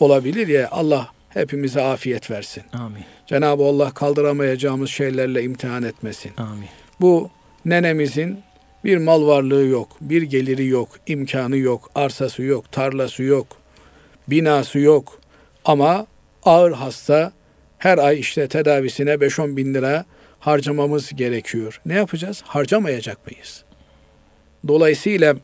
olabilir 0.00 0.48
ya 0.48 0.68
Allah 0.70 1.08
hepimize 1.28 1.82
afiyet 1.82 2.30
versin. 2.30 2.62
Amin. 2.72 3.04
Cenab-ı 3.26 3.62
Allah 3.62 3.90
kaldıramayacağımız 3.90 4.90
şeylerle 4.90 5.42
imtihan 5.42 5.82
etmesin. 5.82 6.32
Amin. 6.36 6.68
Bu 7.00 7.30
nenemizin 7.64 8.40
bir 8.84 8.96
mal 8.98 9.26
varlığı 9.26 9.66
yok, 9.66 9.88
bir 10.00 10.22
geliri 10.22 10.66
yok, 10.66 10.88
imkanı 11.06 11.56
yok, 11.56 11.90
arsası 11.94 12.42
yok, 12.42 12.72
tarlası 12.72 13.22
yok, 13.22 13.46
binası 14.28 14.78
yok 14.78 15.20
ama 15.64 16.06
ağır 16.44 16.72
hasta 16.72 17.32
her 17.78 17.98
ay 17.98 18.20
işte 18.20 18.48
tedavisine 18.48 19.10
5-10 19.10 19.56
bin 19.56 19.74
lira 19.74 20.04
harcamamız 20.38 21.10
gerekiyor. 21.14 21.80
Ne 21.86 21.94
yapacağız? 21.94 22.42
Harcamayacak 22.46 23.26
mıyız? 23.26 23.64
Dolayısıyla 24.68 25.36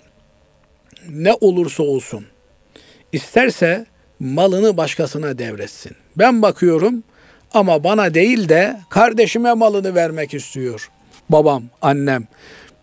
ne 1.08 1.32
olursa 1.32 1.82
olsun 1.82 2.26
isterse 3.12 3.86
malını 4.20 4.76
başkasına 4.76 5.38
devretsin. 5.38 5.92
Ben 6.18 6.42
bakıyorum 6.42 7.02
ama 7.54 7.84
bana 7.84 8.14
değil 8.14 8.48
de 8.48 8.80
kardeşime 8.90 9.52
malını 9.54 9.94
vermek 9.94 10.34
istiyor. 10.34 10.90
Babam, 11.28 11.62
annem. 11.82 12.26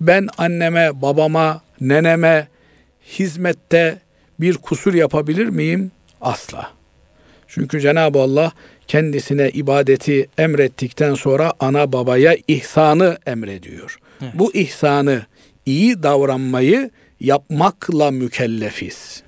Ben 0.01 0.27
anneme, 0.37 1.01
babama, 1.01 1.61
neneme 1.81 2.47
hizmette 3.19 3.99
bir 4.39 4.57
kusur 4.57 4.93
yapabilir 4.93 5.45
miyim? 5.45 5.91
Asla. 6.21 6.71
Çünkü 7.47 7.81
Cenab-ı 7.81 8.19
Allah 8.19 8.51
kendisine 8.87 9.49
ibadeti 9.49 10.27
emrettikten 10.37 11.13
sonra 11.13 11.53
ana 11.59 11.93
babaya 11.93 12.37
ihsanı 12.47 13.17
emrediyor. 13.25 13.99
Evet. 14.21 14.33
Bu 14.35 14.53
ihsanı, 14.53 15.25
iyi 15.65 16.03
davranmayı 16.03 16.89
yapmakla 17.19 18.11
mükellefiz. 18.11 19.23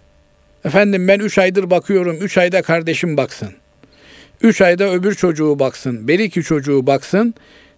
Efendim 0.65 1.07
ben 1.07 1.19
üç 1.19 1.37
aydır 1.37 1.69
bakıyorum, 1.69 2.17
üç 2.21 2.37
ayda 2.37 2.61
kardeşim 2.61 3.17
baksın. 3.17 3.49
Üç 4.41 4.61
ayda 4.61 4.93
öbür 4.93 5.15
çocuğu 5.15 5.59
baksın, 5.59 6.07
belki 6.07 6.43
çocuğu 6.43 6.87
baksın 6.87 7.33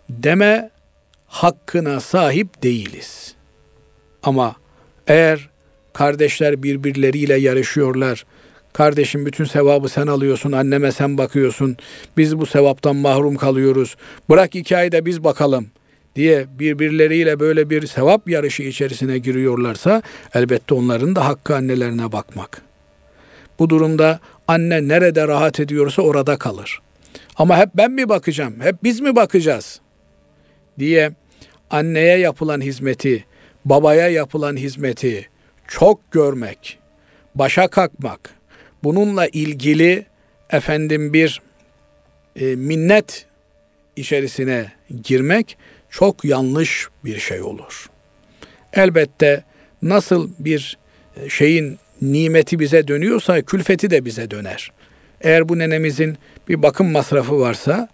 deme 0.10 0.70
hakkına 1.36 2.00
sahip 2.00 2.64
değiliz. 2.64 3.36
Ama 4.24 4.56
eğer 5.08 5.50
kardeşler 5.94 6.64
birbirleriyle 6.64 7.36
yarışıyorlar, 7.36 8.26
Kardeşim 8.74 9.26
bütün 9.26 9.46
sevabı 9.46 9.90
sen 9.90 10.08
alıyorsun, 10.08 10.52
anneme 10.52 10.92
sen 10.92 11.18
bakıyorsun. 11.18 11.78
Biz 12.18 12.40
bu 12.40 12.46
sevaptan 12.46 12.96
mahrum 12.96 13.36
kalıyoruz. 13.36 13.96
Bırak 14.30 14.56
iki 14.56 14.78
ayda 14.78 15.06
biz 15.06 15.24
bakalım 15.24 15.68
diye 16.16 16.46
birbirleriyle 16.60 17.40
böyle 17.40 17.70
bir 17.70 17.88
sevap 17.88 18.30
yarışı 18.30 18.64
içerisine 18.64 19.18
giriyorlarsa 19.18 20.02
elbette 20.34 20.76
onların 20.76 21.16
da 21.16 21.26
hakkı 21.26 21.56
annelerine 21.56 22.12
bakmak. 22.12 22.62
Bu 23.60 23.70
durumda 23.70 24.20
anne 24.48 24.88
nerede 24.88 25.28
rahat 25.28 25.60
ediyorsa 25.60 26.02
orada 26.02 26.38
kalır. 26.38 26.82
Ama 27.36 27.58
hep 27.58 27.70
ben 27.76 27.92
mi 27.92 28.10
bakacağım, 28.10 28.56
hep 28.60 28.76
biz 28.84 29.00
mi 29.00 29.16
bakacağız 29.16 29.80
diye 30.80 31.12
anneye 31.70 32.18
yapılan 32.18 32.62
hizmeti, 32.62 33.26
babaya 33.66 34.10
yapılan 34.10 34.58
hizmeti 34.58 35.30
çok 35.68 36.12
görmek, 36.12 36.80
başa 37.36 37.68
kalkmak, 37.68 38.34
bununla 38.84 39.28
ilgili 39.28 40.06
efendim 40.50 41.14
bir 41.14 41.42
e, 42.36 42.56
minnet 42.56 43.26
içerisine 43.96 44.72
girmek 45.04 45.58
çok 45.90 46.26
yanlış 46.26 46.88
bir 47.06 47.20
şey 47.20 47.42
olur. 47.42 47.90
Elbette 48.74 49.44
nasıl 49.82 50.30
bir 50.40 50.78
e, 51.16 51.30
şeyin 51.30 51.80
nimeti 52.02 52.60
bize 52.60 52.88
dönüyorsa 52.88 53.42
külfeti 53.42 53.90
de 53.90 54.06
bize 54.06 54.32
döner. 54.32 54.72
Eğer 55.22 55.50
bu 55.50 55.60
nenemizin 55.60 56.18
bir 56.50 56.64
bakım 56.64 56.92
masrafı 56.92 57.40
varsa 57.40 57.90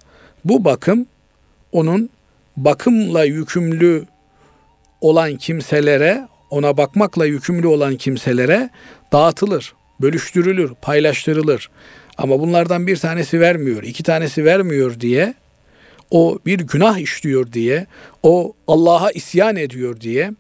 bu 0.45 0.65
bakım 0.65 1.05
onun 1.71 2.09
bakımla 2.57 3.23
yükümlü 3.23 4.05
olan 5.01 5.37
kimselere, 5.37 6.27
ona 6.49 6.77
bakmakla 6.77 7.25
yükümlü 7.25 7.67
olan 7.67 7.95
kimselere 7.95 8.69
dağıtılır, 9.13 9.73
bölüştürülür, 10.01 10.71
paylaştırılır. 10.81 11.69
Ama 12.17 12.39
bunlardan 12.39 12.87
bir 12.87 12.97
tanesi 12.97 13.39
vermiyor, 13.39 13.83
iki 13.83 14.03
tanesi 14.03 14.45
vermiyor 14.45 14.99
diye, 14.99 15.33
o 16.11 16.39
bir 16.45 16.59
günah 16.59 16.97
işliyor 16.97 17.51
diye, 17.51 17.87
o 18.23 18.53
Allah'a 18.67 19.11
isyan 19.11 19.55
ediyor 19.55 20.01
diye, 20.01 20.31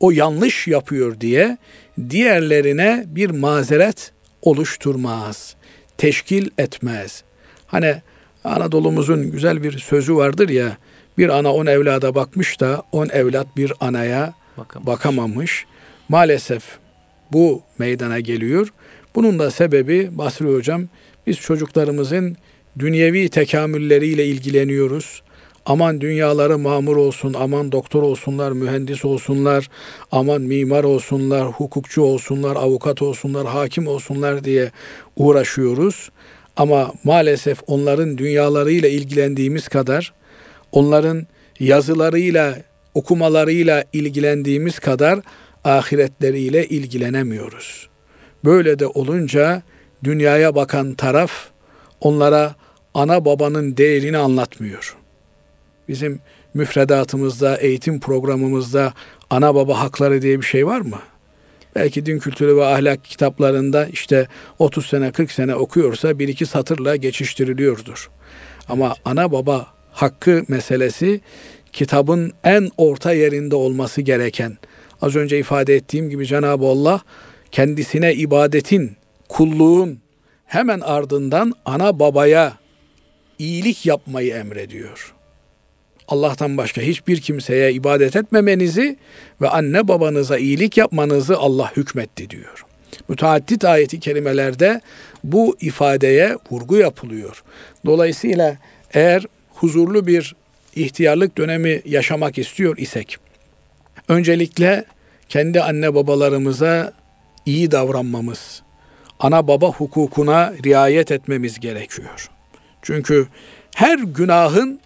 o 0.00 0.10
yanlış 0.10 0.68
yapıyor 0.68 1.20
diye 1.20 1.58
diğerlerine 2.10 3.04
bir 3.06 3.30
mazeret 3.30 4.12
oluşturmaz, 4.42 5.56
teşkil 5.98 6.50
etmez. 6.58 7.22
Hani 7.66 8.02
Anadolu'muzun 8.44 9.30
güzel 9.30 9.62
bir 9.62 9.78
sözü 9.78 10.16
vardır 10.16 10.48
ya, 10.48 10.76
bir 11.18 11.28
ana 11.28 11.54
on 11.54 11.66
evlada 11.66 12.14
bakmış 12.14 12.60
da 12.60 12.82
on 12.92 13.08
evlat 13.08 13.46
bir 13.56 13.72
anaya 13.80 14.34
Bakamamış. 14.56 14.86
bakamamış. 14.86 15.66
Maalesef 16.08 16.64
bu 17.32 17.62
meydana 17.78 18.20
geliyor. 18.20 18.68
Bunun 19.14 19.38
da 19.38 19.50
sebebi 19.50 20.08
Basri 20.18 20.54
Hocam 20.54 20.82
biz 21.26 21.36
çocuklarımızın 21.36 22.36
dünyevi 22.78 23.28
tekamülleriyle 23.28 24.26
ilgileniyoruz. 24.26 25.22
Aman 25.66 26.00
dünyaları 26.00 26.58
mamur 26.58 26.96
olsun, 26.96 27.34
aman 27.38 27.72
doktor 27.72 28.02
olsunlar, 28.02 28.52
mühendis 28.52 29.04
olsunlar, 29.04 29.68
aman 30.12 30.40
mimar 30.40 30.84
olsunlar, 30.84 31.46
hukukçu 31.46 32.02
olsunlar, 32.02 32.56
avukat 32.56 33.02
olsunlar, 33.02 33.46
hakim 33.46 33.86
olsunlar 33.86 34.44
diye 34.44 34.70
uğraşıyoruz. 35.16 36.10
Ama 36.56 36.92
maalesef 37.04 37.58
onların 37.66 38.18
dünyalarıyla 38.18 38.88
ilgilendiğimiz 38.88 39.68
kadar 39.68 40.12
onların 40.72 41.26
yazılarıyla, 41.60 42.58
okumalarıyla 42.94 43.84
ilgilendiğimiz 43.92 44.78
kadar 44.78 45.20
ahiretleriyle 45.64 46.66
ilgilenemiyoruz. 46.66 47.88
Böyle 48.44 48.78
de 48.78 48.86
olunca 48.86 49.62
dünyaya 50.04 50.54
bakan 50.54 50.94
taraf 50.94 51.32
onlara 52.00 52.54
ana 52.94 53.24
babanın 53.24 53.76
değerini 53.76 54.18
anlatmıyor. 54.18 54.96
Bizim 55.88 56.20
müfredatımızda, 56.54 57.56
eğitim 57.56 58.00
programımızda 58.00 58.92
ana 59.30 59.54
baba 59.54 59.80
hakları 59.80 60.22
diye 60.22 60.40
bir 60.40 60.46
şey 60.46 60.66
var 60.66 60.80
mı? 60.80 60.98
Belki 61.74 62.06
din 62.06 62.18
kültürü 62.18 62.56
ve 62.56 62.64
ahlak 62.64 63.04
kitaplarında 63.04 63.86
işte 63.86 64.28
30 64.58 64.86
sene 64.86 65.12
40 65.12 65.32
sene 65.32 65.54
okuyorsa 65.54 66.18
bir 66.18 66.28
iki 66.28 66.46
satırla 66.46 66.96
geçiştiriliyordur. 66.96 68.10
Ama 68.68 68.94
ana 69.04 69.32
baba 69.32 69.66
hakkı 69.98 70.44
meselesi 70.48 71.20
kitabın 71.72 72.32
en 72.44 72.70
orta 72.76 73.12
yerinde 73.12 73.56
olması 73.56 74.00
gereken. 74.00 74.58
Az 75.02 75.16
önce 75.16 75.38
ifade 75.38 75.74
ettiğim 75.74 76.10
gibi 76.10 76.26
Cenab-ı 76.26 76.66
Allah 76.66 77.00
kendisine 77.52 78.14
ibadetin, 78.14 78.96
kulluğun 79.28 79.98
hemen 80.46 80.80
ardından 80.80 81.52
ana 81.64 81.98
babaya 81.98 82.52
iyilik 83.38 83.86
yapmayı 83.86 84.34
emrediyor. 84.34 85.14
Allah'tan 86.08 86.56
başka 86.56 86.80
hiçbir 86.80 87.20
kimseye 87.20 87.72
ibadet 87.72 88.16
etmemenizi 88.16 88.96
ve 89.40 89.48
anne 89.48 89.88
babanıza 89.88 90.38
iyilik 90.38 90.76
yapmanızı 90.76 91.38
Allah 91.38 91.72
hükmetti 91.76 92.30
diyor. 92.30 92.64
Müteaddit 93.08 93.64
ayeti 93.64 94.00
kerimelerde 94.00 94.80
bu 95.24 95.56
ifadeye 95.60 96.36
vurgu 96.50 96.76
yapılıyor. 96.76 97.42
Dolayısıyla 97.86 98.56
eğer 98.94 99.24
huzurlu 99.60 100.06
bir 100.06 100.34
ihtiyarlık 100.74 101.38
dönemi 101.38 101.82
yaşamak 101.84 102.38
istiyor 102.38 102.76
isek, 102.76 103.16
öncelikle 104.08 104.84
kendi 105.28 105.62
anne 105.62 105.94
babalarımıza 105.94 106.92
iyi 107.46 107.70
davranmamız, 107.70 108.62
ana 109.20 109.48
baba 109.48 109.70
hukukuna 109.70 110.54
riayet 110.64 111.10
etmemiz 111.10 111.60
gerekiyor. 111.60 112.30
Çünkü 112.82 113.28
her 113.74 113.98
günahın 113.98 114.80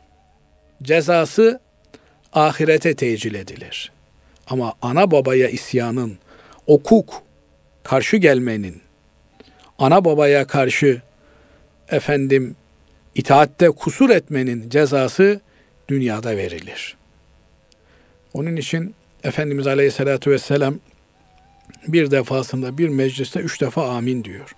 cezası 0.82 1.60
ahirete 2.32 2.94
tecil 2.94 3.34
edilir. 3.34 3.92
Ama 4.46 4.74
ana 4.82 5.10
babaya 5.10 5.48
isyanın, 5.48 6.18
okuk, 6.66 7.22
karşı 7.82 8.16
gelmenin, 8.16 8.82
ana 9.78 10.04
babaya 10.04 10.46
karşı 10.46 11.02
efendim 11.88 12.56
itaatte 13.14 13.70
kusur 13.70 14.10
etmenin 14.10 14.70
cezası 14.70 15.40
dünyada 15.88 16.36
verilir. 16.36 16.96
Onun 18.34 18.56
için 18.56 18.94
Efendimiz 19.24 19.66
Aleyhisselatü 19.66 20.30
Vesselam 20.30 20.78
bir 21.88 22.10
defasında 22.10 22.78
bir 22.78 22.88
mecliste 22.88 23.40
üç 23.40 23.60
defa 23.60 23.88
amin 23.88 24.24
diyor. 24.24 24.56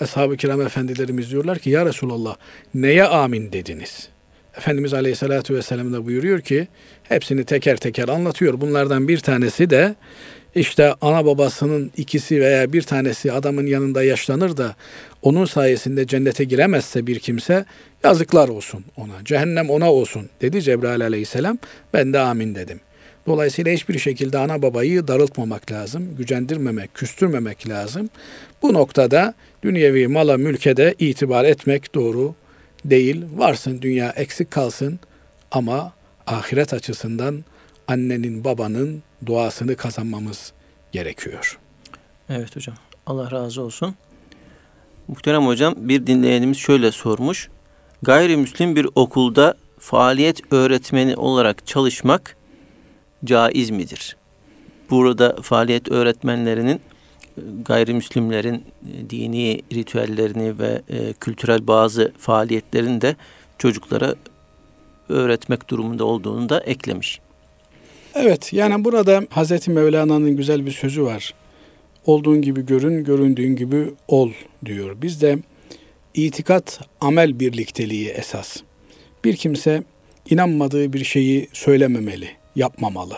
Ashab-ı 0.00 0.36
kiram 0.36 0.60
efendilerimiz 0.60 1.30
diyorlar 1.30 1.58
ki 1.58 1.70
ya 1.70 1.86
Resulallah 1.86 2.36
neye 2.74 3.04
amin 3.04 3.52
dediniz? 3.52 4.08
Efendimiz 4.56 4.94
Aleyhisselatü 4.94 5.54
Vesselam 5.54 5.92
da 5.92 6.06
buyuruyor 6.06 6.40
ki 6.40 6.68
hepsini 7.02 7.44
teker 7.44 7.76
teker 7.76 8.08
anlatıyor. 8.08 8.60
Bunlardan 8.60 9.08
bir 9.08 9.18
tanesi 9.18 9.70
de 9.70 9.94
işte 10.54 10.94
ana 11.00 11.26
babasının 11.26 11.90
ikisi 11.96 12.40
veya 12.40 12.72
bir 12.72 12.82
tanesi 12.82 13.32
adamın 13.32 13.66
yanında 13.66 14.02
yaşlanır 14.02 14.56
da 14.56 14.76
onun 15.22 15.44
sayesinde 15.44 16.06
cennete 16.06 16.44
giremezse 16.44 17.06
bir 17.06 17.18
kimse 17.18 17.64
yazıklar 18.04 18.48
olsun 18.48 18.84
ona. 18.96 19.24
Cehennem 19.24 19.70
ona 19.70 19.92
olsun 19.92 20.28
dedi 20.40 20.62
Cebrail 20.62 21.02
aleyhisselam. 21.02 21.58
Ben 21.94 22.12
de 22.12 22.18
amin 22.18 22.54
dedim. 22.54 22.80
Dolayısıyla 23.26 23.72
hiçbir 23.72 23.98
şekilde 23.98 24.38
ana 24.38 24.62
babayı 24.62 25.08
darıltmamak 25.08 25.72
lazım, 25.72 26.16
gücendirmemek, 26.16 26.94
küstürmemek 26.94 27.68
lazım. 27.68 28.10
Bu 28.62 28.72
noktada 28.72 29.34
dünyevi 29.62 30.08
mala 30.08 30.36
mülke 30.36 30.76
de 30.76 30.94
itibar 30.98 31.44
etmek 31.44 31.94
doğru 31.94 32.34
değil. 32.84 33.24
Varsın 33.36 33.82
dünya 33.82 34.10
eksik 34.10 34.50
kalsın 34.50 34.98
ama 35.50 35.92
ahiret 36.26 36.74
açısından 36.74 37.44
annenin 37.88 38.44
babanın 38.44 39.02
duasını 39.26 39.76
kazanmamız 39.76 40.52
gerekiyor. 40.92 41.58
Evet 42.28 42.56
hocam. 42.56 42.76
Allah 43.06 43.30
razı 43.30 43.62
olsun. 43.62 43.94
Muhterem 45.08 45.46
hocam 45.46 45.74
bir 45.76 46.06
dinleyenimiz 46.06 46.58
şöyle 46.58 46.92
sormuş. 46.92 47.48
Gayrimüslim 48.02 48.76
bir 48.76 48.88
okulda 48.94 49.54
faaliyet 49.78 50.52
öğretmeni 50.52 51.16
olarak 51.16 51.66
çalışmak 51.66 52.36
caiz 53.24 53.70
midir? 53.70 54.16
Burada 54.90 55.36
faaliyet 55.42 55.90
öğretmenlerinin 55.90 56.80
gayrimüslimlerin 57.64 58.64
dini 59.10 59.62
ritüellerini 59.72 60.58
ve 60.58 60.82
e, 60.88 61.12
kültürel 61.12 61.66
bazı 61.66 62.12
faaliyetlerini 62.18 63.00
de 63.00 63.16
çocuklara 63.58 64.14
öğretmek 65.08 65.70
durumunda 65.70 66.04
olduğunu 66.04 66.48
da 66.48 66.60
eklemiş. 66.60 67.20
Evet 68.14 68.52
yani 68.52 68.84
burada 68.84 69.22
Hazreti 69.30 69.70
Mevlana'nın 69.70 70.36
güzel 70.36 70.66
bir 70.66 70.70
sözü 70.70 71.02
var. 71.04 71.34
Olduğun 72.06 72.42
gibi 72.42 72.66
görün, 72.66 73.04
göründüğün 73.04 73.56
gibi 73.56 73.90
ol 74.08 74.30
diyor. 74.64 75.02
Bizde 75.02 75.38
itikat 76.14 76.80
amel 77.00 77.40
birlikteliği 77.40 78.08
esas. 78.08 78.56
Bir 79.24 79.36
kimse 79.36 79.82
inanmadığı 80.30 80.92
bir 80.92 81.04
şeyi 81.04 81.48
söylememeli, 81.52 82.28
yapmamalı. 82.56 83.16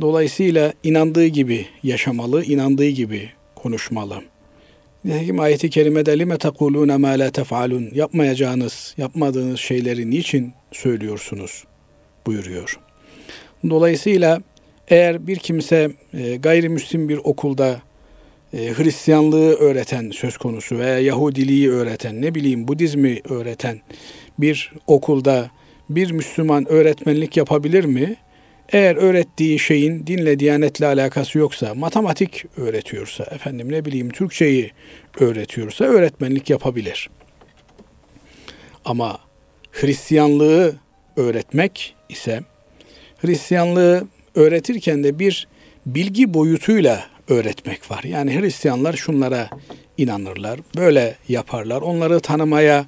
Dolayısıyla 0.00 0.72
inandığı 0.82 1.26
gibi 1.26 1.66
yaşamalı, 1.82 2.44
inandığı 2.44 2.88
gibi 2.88 3.30
konuşmalı. 3.54 4.22
Nitekim 5.04 5.40
ayeti 5.40 5.70
kerimede 5.70 6.18
lime 6.18 6.38
tekulune 6.38 6.96
ma 6.96 7.08
la 7.08 7.30
tef'alun 7.30 7.90
yapmayacağınız, 7.94 8.94
yapmadığınız 8.96 9.60
şeyleri 9.60 10.10
niçin 10.10 10.52
söylüyorsunuz 10.72 11.64
buyuruyor. 12.26 12.80
Dolayısıyla 13.70 14.42
eğer 14.88 15.26
bir 15.26 15.36
kimse 15.36 15.90
e, 16.14 16.36
gayrimüslim 16.36 17.08
bir 17.08 17.20
okulda 17.24 17.82
e, 18.52 18.58
Hristiyanlığı 18.58 19.54
öğreten 19.54 20.10
söz 20.10 20.36
konusu 20.36 20.78
veya 20.78 20.98
Yahudiliği 20.98 21.70
öğreten, 21.70 22.22
ne 22.22 22.34
bileyim 22.34 22.68
Budizmi 22.68 23.20
öğreten 23.28 23.80
bir 24.38 24.72
okulda 24.86 25.50
bir 25.90 26.10
Müslüman 26.10 26.68
öğretmenlik 26.68 27.36
yapabilir 27.36 27.84
mi? 27.84 28.16
Eğer 28.68 28.96
öğrettiği 28.96 29.58
şeyin 29.58 30.06
dinle, 30.06 30.38
diyanetle 30.38 30.86
alakası 30.86 31.38
yoksa, 31.38 31.74
matematik 31.74 32.44
öğretiyorsa, 32.56 33.24
efendim 33.24 33.72
ne 33.72 33.84
bileyim 33.84 34.10
Türkçeyi 34.10 34.70
öğretiyorsa 35.20 35.84
öğretmenlik 35.84 36.50
yapabilir. 36.50 37.10
Ama 38.84 39.18
Hristiyanlığı 39.72 40.74
öğretmek 41.16 41.94
ise 42.08 42.40
Hristiyanlığı 43.22 44.06
öğretirken 44.34 45.04
de 45.04 45.18
bir 45.18 45.48
bilgi 45.86 46.34
boyutuyla 46.34 47.06
öğretmek 47.28 47.90
var. 47.90 48.04
Yani 48.04 48.40
Hristiyanlar 48.40 48.92
şunlara 48.92 49.50
inanırlar, 49.98 50.60
böyle 50.76 51.16
yaparlar. 51.28 51.82
Onları 51.82 52.20
tanımaya, 52.20 52.86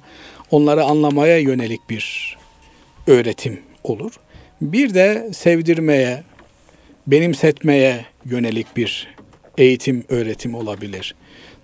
onları 0.51 0.83
anlamaya 0.83 1.37
yönelik 1.37 1.89
bir 1.89 2.37
öğretim 3.07 3.59
olur. 3.83 4.11
Bir 4.61 4.93
de 4.93 5.29
sevdirmeye, 5.33 6.23
benimsetmeye 7.07 8.05
yönelik 8.25 8.77
bir 8.77 9.15
eğitim, 9.57 10.03
öğretim 10.09 10.55
olabilir. 10.55 11.15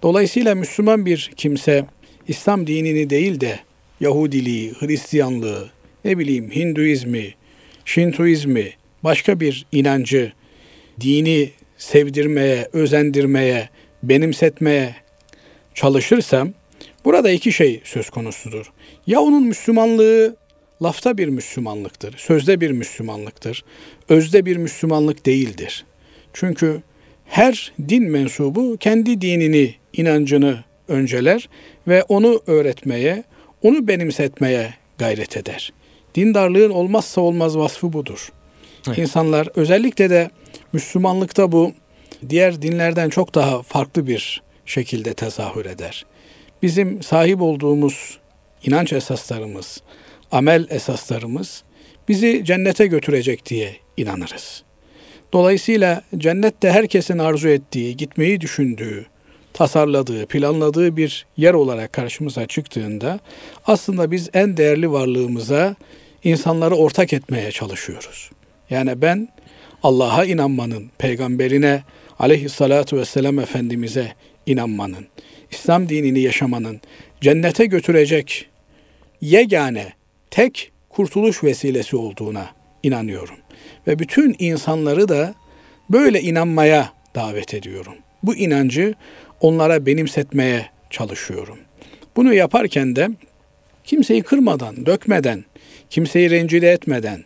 Dolayısıyla 0.04 0.56
Müslüman 0.56 1.06
bir 1.06 1.32
kimse 1.36 1.86
İslam 2.28 2.68
dinini 2.68 3.10
değil 3.10 3.40
de 3.40 3.60
Yahudiliği, 4.00 4.74
Hristiyanlığı, 4.80 5.70
ne 6.06 6.18
bileyim 6.18 6.52
Hinduizmi, 6.52 7.34
Şintoizmi, 7.94 8.74
başka 9.04 9.40
bir 9.40 9.66
inancı, 9.72 10.32
dini 11.02 11.50
sevdirmeye, 11.78 12.70
özendirmeye, 12.74 13.70
benimsetmeye 14.04 14.96
çalışırsam 15.74 16.54
burada 17.06 17.32
iki 17.32 17.52
şey 17.52 17.82
söz 17.84 18.10
konusudur. 18.10 18.72
Ya 19.08 19.20
onun 19.22 19.44
Müslümanlığı 19.44 20.36
lafta 20.84 21.18
bir 21.18 21.28
Müslümanlıktır, 21.28 22.18
sözde 22.18 22.62
bir 22.62 22.72
Müslümanlıktır, 22.72 23.64
özde 24.10 24.46
bir 24.46 24.58
Müslümanlık 24.58 25.26
değildir. 25.26 25.86
Çünkü 26.34 26.82
her 27.26 27.74
din 27.90 28.04
mensubu 28.04 28.78
kendi 28.80 29.22
dinini, 29.22 29.76
inancını 29.94 30.64
önceler 30.88 31.50
ve 31.88 32.04
onu 32.04 32.42
öğretmeye, 32.48 33.24
onu 33.62 33.88
benimsetmeye 33.88 34.74
gayret 34.98 35.38
eder. 35.38 35.74
Dindarlığın 36.16 36.70
olmazsa 36.70 37.22
olmaz 37.22 37.58
vasfı 37.58 37.94
budur. 37.94 38.32
Evet. 38.88 38.98
İnsanlar 38.98 39.48
özellikle 39.56 40.10
de 40.10 40.30
Müslümanlıkta 40.74 41.52
bu 41.52 41.74
diğer 42.30 42.62
dinlerden 42.62 43.10
çok 43.10 43.36
daha 43.36 43.62
farklı 43.62 44.08
bir 44.08 44.42
şekilde 44.66 45.14
tezahür 45.14 45.66
eder. 45.66 46.06
Bizim 46.62 47.04
sahip 47.04 47.42
olduğumuz 47.42 48.20
inanç 48.64 48.94
esaslarımız, 48.94 49.82
amel 50.32 50.68
esaslarımız 50.70 51.64
bizi 52.08 52.46
cennete 52.46 52.88
götürecek 52.88 53.46
diye 53.46 53.76
inanırız. 53.98 54.64
Dolayısıyla 55.34 56.02
cennette 56.18 56.72
herkesin 56.72 57.18
arzu 57.18 57.48
ettiği, 57.50 57.98
gitmeyi 57.98 58.42
düşündüğü, 58.42 59.06
tasarladığı, 59.62 60.26
planladığı 60.26 60.98
bir 60.98 61.26
yer 61.38 61.54
olarak 61.54 61.94
karşımıza 61.94 62.46
çıktığında 62.46 63.20
aslında 63.66 64.12
biz 64.12 64.30
en 64.34 64.58
değerli 64.58 64.92
varlığımıza 64.92 65.76
insanları 66.24 66.76
ortak 66.76 67.14
etmeye 67.14 67.52
çalışıyoruz. 67.52 68.30
Yani 68.70 69.02
ben 69.02 69.30
Allah'a 69.84 70.26
inanmanın, 70.26 70.92
peygamberine 70.98 71.84
aleyhissalatu 72.20 72.98
vesselam 72.98 73.40
Efendimiz'e 73.40 74.14
inanmanın, 74.46 75.08
İslam 75.52 75.90
dinini 75.90 76.20
yaşamanın 76.20 76.82
cennete 77.22 77.66
götürecek 77.66 78.50
yegane, 79.22 79.94
tek 80.32 80.72
kurtuluş 80.90 81.44
vesilesi 81.44 81.96
olduğuna 81.96 82.50
inanıyorum. 82.84 83.38
Ve 83.88 84.00
bütün 84.00 84.36
insanları 84.40 85.10
da 85.10 85.36
böyle 85.90 86.22
inanmaya 86.22 86.94
davet 87.16 87.54
ediyorum. 87.54 87.96
Bu 88.24 88.36
inancı 88.36 88.94
onlara 89.42 89.86
benimsetmeye 89.86 90.70
çalışıyorum. 90.90 91.58
Bunu 92.16 92.34
yaparken 92.34 92.96
de 92.96 93.10
kimseyi 93.84 94.22
kırmadan, 94.22 94.86
dökmeden, 94.86 95.46
kimseyi 95.90 96.32
rencide 96.32 96.72
etmeden, 96.72 97.24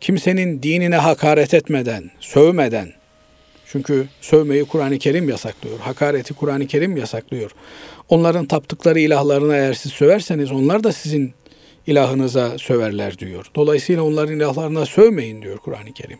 kimsenin 0.00 0.62
dinine 0.62 0.96
hakaret 0.96 1.54
etmeden, 1.54 2.10
sövmeden, 2.20 2.88
çünkü 3.66 4.08
sövmeyi 4.20 4.64
Kur'an-ı 4.64 4.98
Kerim 4.98 5.28
yasaklıyor. 5.28 5.78
Hakareti 5.78 6.34
Kur'an-ı 6.34 6.66
Kerim 6.66 6.96
yasaklıyor. 6.96 7.50
Onların 8.08 8.46
taptıkları 8.46 9.00
ilahlarına 9.00 9.56
eğer 9.56 9.74
siz 9.74 9.92
söverseniz 9.92 10.52
onlar 10.52 10.84
da 10.84 10.92
sizin 10.92 11.34
ilahınıza 11.86 12.58
söverler 12.58 13.18
diyor. 13.18 13.46
Dolayısıyla 13.54 14.02
onların 14.02 14.36
ilahlarına 14.36 14.86
sövmeyin 14.86 15.42
diyor 15.42 15.58
Kur'an-ı 15.58 15.92
Kerim. 15.92 16.18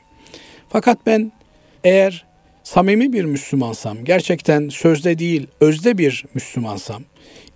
Fakat 0.68 0.98
ben 1.06 1.32
eğer 1.84 2.26
samimi 2.68 3.12
bir 3.12 3.24
Müslümansam, 3.24 4.04
gerçekten 4.04 4.68
sözde 4.68 5.18
değil 5.18 5.46
özde 5.60 5.98
bir 5.98 6.24
Müslümansam, 6.34 7.02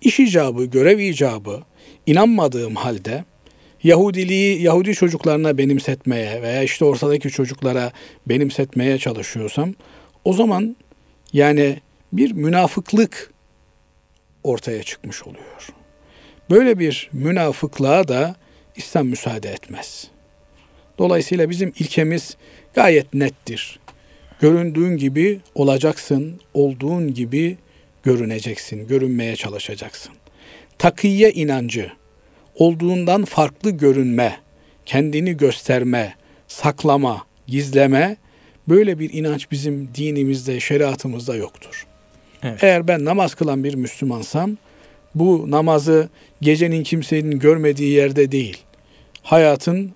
iş 0.01 0.19
icabı, 0.19 0.65
görev 0.65 0.99
icabı 0.99 1.61
inanmadığım 2.05 2.75
halde 2.75 3.23
Yahudiliği 3.83 4.61
Yahudi 4.61 4.93
çocuklarına 4.93 5.57
benimsetmeye 5.57 6.41
veya 6.41 6.63
işte 6.63 6.85
ortadaki 6.85 7.29
çocuklara 7.29 7.91
benimsetmeye 8.25 8.97
çalışıyorsam 8.97 9.73
o 10.25 10.33
zaman 10.33 10.75
yani 11.33 11.79
bir 12.13 12.31
münafıklık 12.31 13.33
ortaya 14.43 14.83
çıkmış 14.83 15.23
oluyor. 15.23 15.67
Böyle 16.49 16.79
bir 16.79 17.09
münafıklığa 17.13 18.07
da 18.07 18.35
İslam 18.75 19.07
müsaade 19.07 19.49
etmez. 19.49 20.07
Dolayısıyla 20.97 21.49
bizim 21.49 21.73
ilkemiz 21.79 22.37
gayet 22.73 23.13
nettir. 23.13 23.79
Göründüğün 24.43 24.97
gibi 24.97 25.39
olacaksın, 25.55 26.39
olduğun 26.53 27.13
gibi 27.13 27.57
görüneceksin, 28.03 28.87
görünmeye 28.87 29.35
çalışacaksın. 29.35 30.13
Takiye 30.77 31.31
inancı, 31.31 31.91
olduğundan 32.55 33.25
farklı 33.25 33.71
görünme, 33.71 34.39
kendini 34.85 35.37
gösterme, 35.37 36.15
saklama, 36.47 37.25
gizleme 37.47 38.17
böyle 38.67 38.99
bir 38.99 39.13
inanç 39.13 39.51
bizim 39.51 39.89
dinimizde, 39.95 40.59
şeriatımızda 40.59 41.35
yoktur. 41.35 41.87
Evet. 42.43 42.63
Eğer 42.63 42.87
ben 42.87 43.05
namaz 43.05 43.35
kılan 43.35 43.63
bir 43.63 43.75
Müslümansam 43.75 44.57
bu 45.15 45.51
namazı 45.51 46.09
gecenin 46.41 46.83
kimsenin 46.83 47.39
görmediği 47.39 47.91
yerde 47.91 48.31
değil, 48.31 48.57
hayatın 49.21 49.91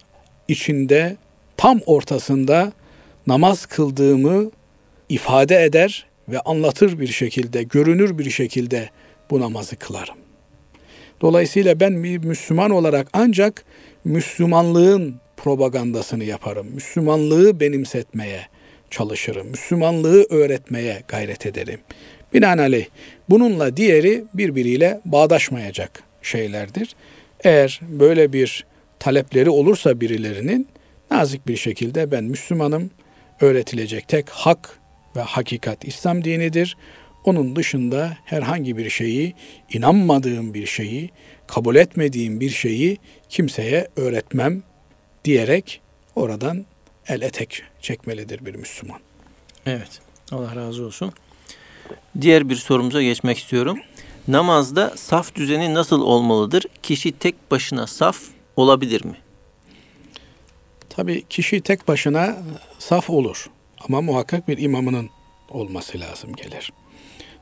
içinde 0.48 1.18
tam 1.58 1.80
ortasında 1.86 2.72
namaz 3.28 3.66
kıldığımı 3.66 4.52
ifade 5.10 5.64
eder 5.64 6.06
ve 6.30 6.40
anlatır 6.40 7.00
bir 7.00 7.08
şekilde, 7.08 7.64
görünür 7.64 8.18
bir 8.18 8.30
şekilde 8.30 8.90
bu 9.30 9.40
namazı 9.40 9.76
kılarım. 9.76 10.16
Dolayısıyla 11.22 11.80
ben 11.80 12.04
bir 12.04 12.18
Müslüman 12.18 12.72
olarak 12.72 13.08
ancak 13.14 13.66
Müslümanlığın 14.04 15.16
propagandasını 15.38 16.24
yaparım. 16.24 16.68
Müslümanlığı 16.74 17.60
benimsetmeye 17.60 18.42
çalışırım. 18.90 19.48
Müslümanlığı 19.48 20.26
öğretmeye 20.30 21.04
gayret 21.08 21.46
ederim. 21.46 21.80
Binaenaleyh 22.34 22.86
bununla 23.30 23.78
diğeri 23.78 24.24
birbiriyle 24.34 25.02
bağdaşmayacak 25.06 26.04
şeylerdir. 26.22 26.96
Eğer 27.44 27.82
böyle 27.90 28.34
bir 28.34 28.66
talepleri 29.00 29.50
olursa 29.50 30.02
birilerinin 30.02 30.68
nazik 31.12 31.48
bir 31.48 31.58
şekilde 31.58 32.12
ben 32.12 32.24
Müslümanım 32.24 32.92
öğretilecek 33.42 34.08
tek 34.08 34.30
hak 34.30 34.80
ve 35.16 35.22
hakikat 35.22 35.86
İslam 35.86 36.24
dinidir. 36.24 36.78
Onun 37.24 37.56
dışında 37.56 38.18
herhangi 38.26 38.78
bir 38.78 38.90
şeyi, 38.90 39.34
inanmadığım 39.74 40.54
bir 40.54 40.66
şeyi, 40.66 41.10
kabul 41.48 41.76
etmediğim 41.76 42.40
bir 42.40 42.50
şeyi 42.50 42.98
kimseye 43.30 43.88
öğretmem 43.96 44.64
diyerek 45.26 45.82
oradan 46.16 46.66
el 47.08 47.22
etek 47.22 47.64
çekmelidir 47.82 48.46
bir 48.46 48.56
Müslüman. 48.56 49.00
Evet. 49.66 50.00
Allah 50.32 50.56
razı 50.56 50.86
olsun. 50.86 51.12
Diğer 52.22 52.50
bir 52.50 52.56
sorumuza 52.56 53.02
geçmek 53.02 53.38
istiyorum. 53.38 53.80
Namazda 54.28 54.94
saf 54.98 55.36
düzeni 55.36 55.74
nasıl 55.74 56.02
olmalıdır? 56.02 56.66
Kişi 56.84 57.12
tek 57.12 57.52
başına 57.52 57.88
saf 57.88 58.18
olabilir 58.56 59.06
mi? 59.06 59.18
Tabii 60.98 61.24
kişi 61.30 61.62
tek 61.62 61.88
başına 61.88 62.38
saf 62.80 63.10
olur. 63.10 63.50
Ama 63.80 64.02
muhakkak 64.02 64.48
bir 64.48 64.58
imamının 64.58 65.10
olması 65.50 66.00
lazım 66.00 66.34
gelir. 66.34 66.74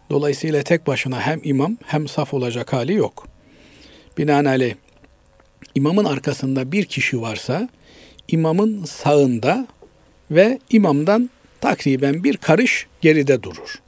Dolayısıyla 0.10 0.64
tek 0.64 0.88
başına 0.88 1.22
hem 1.22 1.40
imam 1.44 1.78
hem 1.86 2.08
saf 2.08 2.34
olacak 2.34 2.74
hali 2.74 2.94
yok. 2.94 3.28
Binaenaleyh 4.18 4.76
imamın 5.76 6.06
arkasında 6.06 6.72
bir 6.72 6.86
kişi 6.86 7.22
varsa 7.22 7.70
imamın 8.28 8.86
sağında 8.86 9.68
ve 10.32 10.60
imamdan 10.70 11.30
takriben 11.62 12.24
bir 12.24 12.38
karış 12.38 12.88
geride 13.02 13.44
durur. 13.44 13.82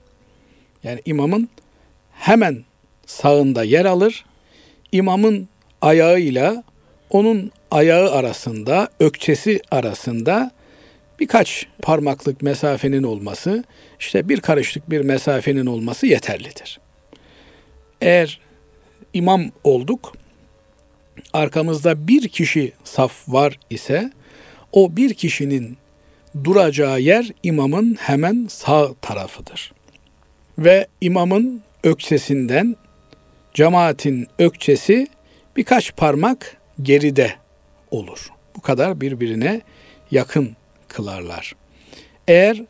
Yani 0.84 1.02
imamın 1.06 1.50
hemen 2.12 2.64
sağında 3.06 3.64
yer 3.64 3.86
alır. 3.86 4.26
İmamın 4.92 5.48
ayağıyla 5.82 6.64
onun 7.10 7.52
ayağı 7.72 8.12
arasında, 8.12 8.90
ökçesi 9.00 9.62
arasında 9.72 10.52
birkaç 11.20 11.68
parmaklık 11.82 12.42
mesafenin 12.42 13.04
olması, 13.04 13.64
işte 14.00 14.30
bir 14.30 14.40
karışlık 14.42 14.90
bir 14.90 15.02
mesafenin 15.02 15.66
olması 15.66 16.08
yeterlidir. 16.08 16.80
Eğer 18.02 18.40
imam 19.14 19.52
olduk, 19.64 20.14
arkamızda 21.34 22.08
bir 22.08 22.28
kişi 22.28 22.74
saf 22.84 23.14
var 23.30 23.60
ise 23.70 24.12
o 24.72 24.96
bir 24.96 25.14
kişinin 25.14 25.78
duracağı 26.44 27.00
yer 27.00 27.32
imamın 27.44 27.98
hemen 28.00 28.46
sağ 28.50 28.94
tarafıdır. 29.02 29.74
Ve 30.58 30.88
imamın 31.02 31.62
öksesinden 31.84 32.76
cemaatin 33.54 34.28
ökçesi 34.40 35.08
birkaç 35.58 35.96
parmak 35.96 36.57
geride 36.82 37.34
olur. 37.92 38.30
Bu 38.56 38.62
kadar 38.62 39.02
birbirine 39.02 39.62
yakın 40.12 40.56
kılarlar. 40.88 41.56
Eğer 42.28 42.64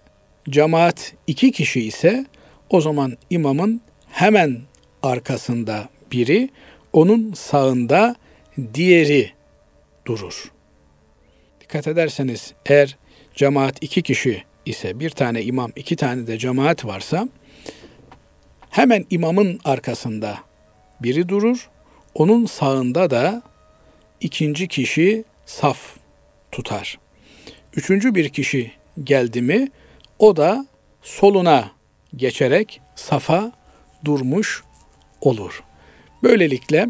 cemaat 0.50 1.14
iki 1.28 1.52
kişi 1.52 1.82
ise 1.82 2.26
o 2.70 2.82
zaman 2.82 3.18
imamın 3.30 3.82
hemen 4.12 4.62
arkasında 5.04 5.90
biri, 6.12 6.50
onun 6.94 7.34
sağında 7.34 8.16
diğeri 8.74 9.32
durur. 10.06 10.52
Dikkat 11.62 11.88
ederseniz 11.88 12.54
eğer 12.66 12.98
cemaat 13.36 13.84
iki 13.84 14.02
kişi 14.02 14.44
ise 14.66 15.00
bir 15.00 15.10
tane 15.10 15.44
imam 15.44 15.72
iki 15.76 15.96
tane 15.96 16.28
de 16.28 16.38
cemaat 16.38 16.86
varsa 16.86 17.30
hemen 18.70 19.06
imamın 19.10 19.60
arkasında 19.64 20.38
biri 21.00 21.30
durur. 21.30 21.70
Onun 22.16 22.46
sağında 22.46 23.10
da 23.10 23.42
ikinci 24.22 24.68
kişi 24.68 25.24
saf 25.46 25.80
tutar. 26.52 27.00
Üçüncü 27.76 28.16
bir 28.16 28.30
kişi 28.30 28.72
geldi 29.04 29.42
mi 29.42 29.68
o 30.20 30.36
da 30.36 30.68
soluna 31.02 31.72
geçerek 32.16 32.82
safa 32.96 33.52
durmuş 34.06 34.64
olur. 35.22 35.64
Böylelikle 36.24 36.88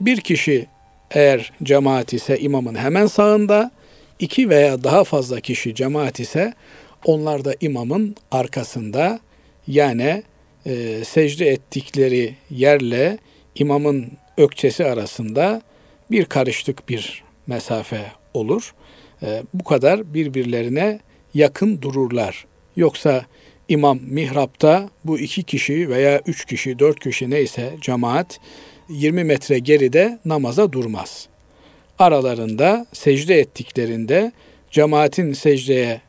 bir 0.00 0.20
kişi 0.20 0.66
eğer 1.10 1.52
cemaat 1.62 2.12
ise 2.12 2.38
imamın 2.38 2.74
hemen 2.74 3.06
sağında, 3.06 3.70
iki 4.18 4.48
veya 4.48 4.84
daha 4.84 5.04
fazla 5.04 5.40
kişi 5.40 5.74
cemaat 5.74 6.20
ise 6.20 6.54
onlar 7.04 7.44
da 7.44 7.54
imamın 7.60 8.16
arkasında 8.30 9.20
yani 9.66 10.22
e, 10.66 11.04
secde 11.04 11.46
ettikleri 11.48 12.34
yerle 12.50 13.18
imamın 13.54 14.12
ökçesi 14.36 14.84
arasında 14.84 15.62
bir 16.12 16.24
karışlık 16.24 16.88
bir 16.88 17.22
mesafe 17.46 18.12
olur. 18.34 18.74
E, 19.22 19.42
bu 19.54 19.64
kadar 19.64 20.14
birbirlerine 20.14 21.00
yakın 21.34 21.82
dururlar. 21.82 22.46
Yoksa 22.76 23.24
imam 23.68 23.98
mihrapta 24.02 24.90
bu 25.04 25.18
iki 25.18 25.42
kişi 25.42 25.88
veya 25.88 26.20
üç 26.26 26.44
kişi, 26.44 26.78
dört 26.78 27.00
kişi 27.00 27.30
neyse 27.30 27.74
cemaat 27.80 28.40
20 28.88 29.24
metre 29.24 29.58
geride 29.58 30.18
namaza 30.24 30.72
durmaz. 30.72 31.28
Aralarında 31.98 32.86
secde 32.92 33.38
ettiklerinde 33.38 34.32
cemaatin 34.70 35.32
secdeye 35.32 36.00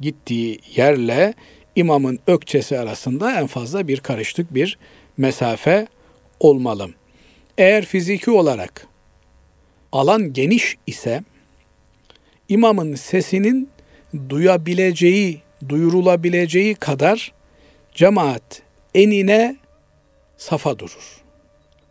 gittiği 0.00 0.60
yerle 0.76 1.34
imamın 1.76 2.18
ökçesi 2.26 2.78
arasında 2.78 3.40
en 3.40 3.46
fazla 3.46 3.88
bir 3.88 4.00
karışlık 4.00 4.54
bir 4.54 4.78
mesafe 5.16 5.86
olmalı. 6.40 6.88
Eğer 7.58 7.84
fiziki 7.84 8.30
olarak 8.30 8.86
alan 9.92 10.32
geniş 10.32 10.76
ise 10.86 11.22
imamın 12.48 12.94
sesinin 12.94 13.70
duyabileceği, 14.28 15.40
duyurulabileceği 15.68 16.74
kadar 16.74 17.32
cemaat 17.94 18.62
enine 18.94 19.56
safa 20.36 20.78
durur. 20.78 21.22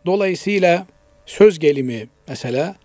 Dolayısıyla 0.06 0.86
söz 1.26 1.58
gelimi 1.58 2.08
mesela 2.28 2.76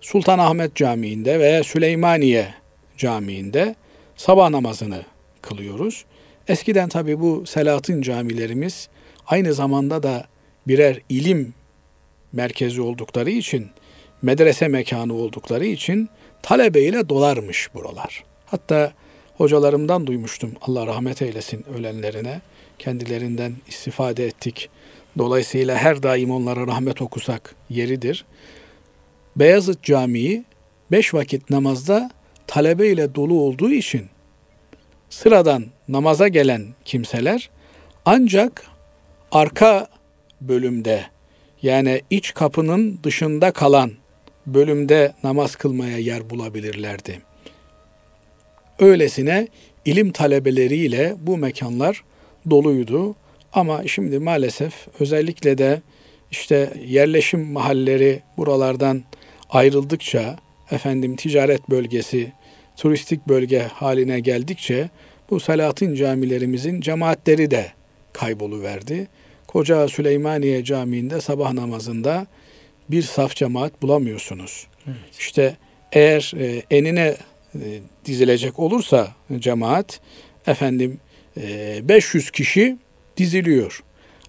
Sultanahmet 0.00 0.74
Camii'nde 0.76 1.40
veya 1.40 1.64
Süleymaniye 1.64 2.54
Camii'nde 2.96 3.74
sabah 4.16 4.50
namazını 4.50 5.02
kılıyoruz. 5.42 6.04
Eskiden 6.48 6.88
tabi 6.88 7.20
bu 7.20 7.46
Selahattin 7.46 8.02
camilerimiz 8.02 8.88
aynı 9.26 9.54
zamanda 9.54 10.02
da 10.02 10.26
birer 10.68 10.98
ilim 11.08 11.54
merkezi 12.32 12.82
oldukları 12.82 13.30
için, 13.30 13.70
medrese 14.22 14.68
mekanı 14.68 15.14
oldukları 15.14 15.64
için 15.66 16.08
talebeyle 16.42 17.08
dolarmış 17.08 17.74
buralar. 17.74 18.24
Hatta 18.46 18.92
hocalarımdan 19.36 20.06
duymuştum 20.06 20.52
Allah 20.60 20.86
rahmet 20.86 21.22
eylesin 21.22 21.64
ölenlerine. 21.78 22.40
Kendilerinden 22.78 23.54
istifade 23.68 24.26
ettik. 24.26 24.70
Dolayısıyla 25.18 25.76
her 25.76 26.02
daim 26.02 26.30
onlara 26.30 26.66
rahmet 26.66 27.02
okusak 27.02 27.54
yeridir. 27.70 28.24
Beyazıt 29.36 29.82
Camii 29.82 30.44
beş 30.90 31.14
vakit 31.14 31.50
namazda 31.50 32.10
talebe 32.46 32.88
ile 32.88 33.14
dolu 33.14 33.40
olduğu 33.40 33.70
için 33.70 34.06
sıradan 35.10 35.64
namaza 35.88 36.28
gelen 36.28 36.66
kimseler 36.84 37.50
ancak 38.04 38.66
arka 39.32 39.88
bölümde 40.40 41.04
yani 41.62 42.02
iç 42.10 42.34
kapının 42.34 43.00
dışında 43.02 43.50
kalan 43.50 43.90
bölümde 44.46 45.12
namaz 45.24 45.56
kılmaya 45.56 45.98
yer 45.98 46.30
bulabilirlerdi. 46.30 47.22
Öylesine 48.78 49.48
ilim 49.84 50.12
talebeleriyle 50.12 51.14
bu 51.20 51.36
mekanlar 51.36 52.04
doluydu. 52.50 53.14
Ama 53.52 53.82
şimdi 53.86 54.18
maalesef 54.18 54.88
özellikle 55.00 55.58
de 55.58 55.82
işte 56.30 56.72
yerleşim 56.86 57.52
mahalleri 57.52 58.22
buralardan 58.36 59.02
ayrıldıkça 59.50 60.36
efendim 60.70 61.16
ticaret 61.16 61.70
bölgesi, 61.70 62.32
turistik 62.76 63.28
bölge 63.28 63.58
haline 63.58 64.20
geldikçe 64.20 64.90
bu 65.30 65.40
Salatin 65.40 65.94
camilerimizin 65.94 66.80
cemaatleri 66.80 67.50
de 67.50 67.66
kayboluverdi. 68.12 69.08
Koca 69.46 69.88
Süleymaniye 69.88 70.64
Camii'nde 70.64 71.20
sabah 71.20 71.52
namazında 71.52 72.26
bir 72.92 73.02
saf 73.02 73.36
cemaat 73.36 73.82
bulamıyorsunuz. 73.82 74.66
Evet. 74.86 74.96
İşte 75.18 75.56
eğer 75.92 76.32
e, 76.36 76.62
enine 76.70 77.16
e, 77.54 77.80
dizilecek 78.04 78.58
olursa 78.58 79.08
cemaat 79.38 80.00
efendim 80.46 81.00
e, 81.36 81.80
500 81.88 82.30
kişi 82.30 82.78
diziliyor. 83.16 83.82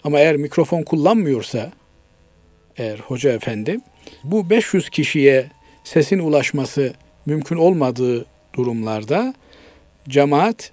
Ama 0.03 0.19
eğer 0.19 0.37
mikrofon 0.37 0.83
kullanmıyorsa 0.83 1.71
eğer 2.77 2.99
hoca 2.99 3.31
efendi 3.31 3.79
bu 4.23 4.49
500 4.49 4.89
kişiye 4.89 5.51
sesin 5.83 6.19
ulaşması 6.19 6.93
mümkün 7.25 7.55
olmadığı 7.55 8.25
durumlarda 8.53 9.33
cemaat 10.09 10.71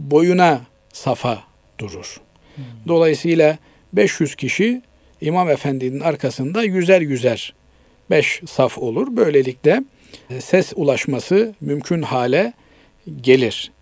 boyuna 0.00 0.60
safa 0.92 1.42
durur. 1.78 2.20
Hmm. 2.56 2.64
Dolayısıyla 2.88 3.58
500 3.92 4.34
kişi 4.34 4.82
İmam 5.22 5.48
Efendi'nin 5.50 6.00
arkasında 6.00 6.62
yüzer 6.62 7.00
yüzer 7.00 7.54
beş 8.10 8.40
saf 8.46 8.78
olur. 8.78 9.16
Böylelikle 9.16 9.82
e, 10.30 10.40
ses 10.40 10.72
ulaşması 10.76 11.54
mümkün 11.60 12.02
hale 12.02 12.52
gelir. 13.20 13.72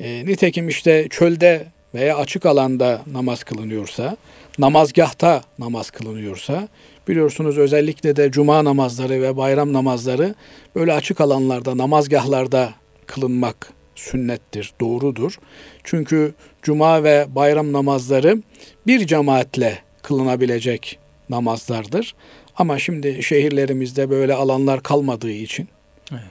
E, 0.00 0.26
nitekim 0.26 0.68
işte 0.68 1.06
çölde 1.10 1.66
veya 1.94 2.16
açık 2.16 2.46
alanda 2.46 3.02
namaz 3.12 3.44
kılınıyorsa, 3.44 4.16
namazgahta 4.58 5.42
namaz 5.58 5.90
kılınıyorsa, 5.90 6.68
biliyorsunuz 7.08 7.58
özellikle 7.58 8.16
de 8.16 8.30
cuma 8.30 8.64
namazları 8.64 9.22
ve 9.22 9.36
bayram 9.36 9.72
namazları 9.72 10.34
böyle 10.74 10.92
açık 10.92 11.20
alanlarda, 11.20 11.78
namazgahlarda 11.78 12.74
kılınmak 13.06 13.72
sünnettir, 13.94 14.72
doğrudur. 14.80 15.38
Çünkü 15.84 16.34
cuma 16.62 17.04
ve 17.04 17.26
bayram 17.34 17.72
namazları 17.72 18.42
bir 18.86 19.06
cemaatle 19.06 19.87
kılınabilecek 20.02 20.98
namazlardır. 21.30 22.14
Ama 22.56 22.78
şimdi 22.78 23.22
şehirlerimizde 23.22 24.10
böyle 24.10 24.34
alanlar 24.34 24.82
kalmadığı 24.82 25.30
için 25.30 25.68
evet. 26.12 26.22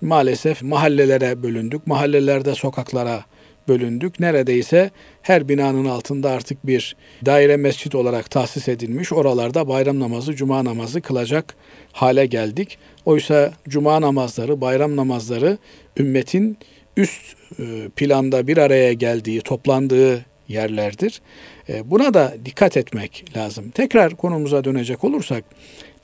maalesef 0.00 0.62
mahallelere 0.62 1.42
bölündük. 1.42 1.86
Mahallelerde 1.86 2.54
sokaklara 2.54 3.24
bölündük. 3.68 4.20
Neredeyse 4.20 4.90
her 5.22 5.48
binanın 5.48 5.84
altında 5.84 6.30
artık 6.30 6.66
bir 6.66 6.96
daire 7.26 7.56
mescit 7.56 7.94
olarak 7.94 8.30
tahsis 8.30 8.68
edilmiş. 8.68 9.12
Oralarda 9.12 9.68
bayram 9.68 10.00
namazı, 10.00 10.36
cuma 10.36 10.64
namazı 10.64 11.00
kılacak 11.00 11.54
hale 11.92 12.26
geldik. 12.26 12.78
Oysa 13.04 13.52
cuma 13.68 14.00
namazları, 14.00 14.60
bayram 14.60 14.96
namazları 14.96 15.58
ümmetin 15.98 16.58
üst 16.96 17.36
e, 17.58 17.88
planda 17.96 18.46
bir 18.46 18.56
araya 18.56 18.92
geldiği, 18.92 19.40
toplandığı 19.40 20.24
yerlerdir. 20.48 21.20
E, 21.68 21.90
buna 21.90 22.14
da 22.14 22.34
dikkat 22.44 22.76
etmek 22.76 23.36
lazım. 23.36 23.70
Tekrar 23.70 24.16
konumuza 24.16 24.64
dönecek 24.64 25.04
olursak, 25.04 25.44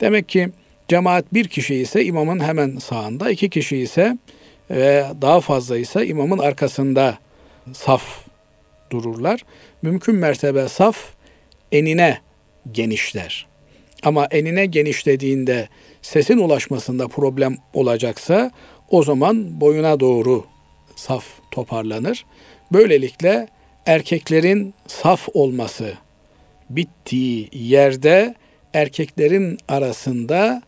demek 0.01 0.29
ki 0.29 0.49
cemaat 0.87 1.33
bir 1.33 1.47
kişi 1.47 1.75
ise 1.75 2.05
imamın 2.05 2.39
hemen 2.39 2.77
sağında, 2.77 3.31
iki 3.31 3.49
kişi 3.49 3.77
ise 3.77 4.17
ve 4.69 5.05
daha 5.21 5.41
fazla 5.41 5.77
ise 5.77 6.07
imamın 6.07 6.37
arkasında 6.37 7.17
saf 7.73 8.25
dururlar. 8.91 9.45
Mümkün 9.81 10.15
mertebe 10.15 10.67
saf 10.67 10.97
enine 11.71 12.17
genişler. 12.71 13.47
Ama 14.03 14.25
enine 14.25 14.65
genişlediğinde 14.65 15.69
sesin 16.01 16.37
ulaşmasında 16.37 17.07
problem 17.07 17.57
olacaksa 17.73 18.51
o 18.89 19.03
zaman 19.03 19.61
boyuna 19.61 19.99
doğru 19.99 20.45
saf 20.95 21.25
toparlanır. 21.51 22.25
Böylelikle 22.71 23.47
erkeklerin 23.85 24.73
saf 24.87 25.29
olması 25.33 25.93
bittiği 26.69 27.49
yerde 27.53 28.35
erkeklerin 28.73 29.57
arasında 29.67 30.61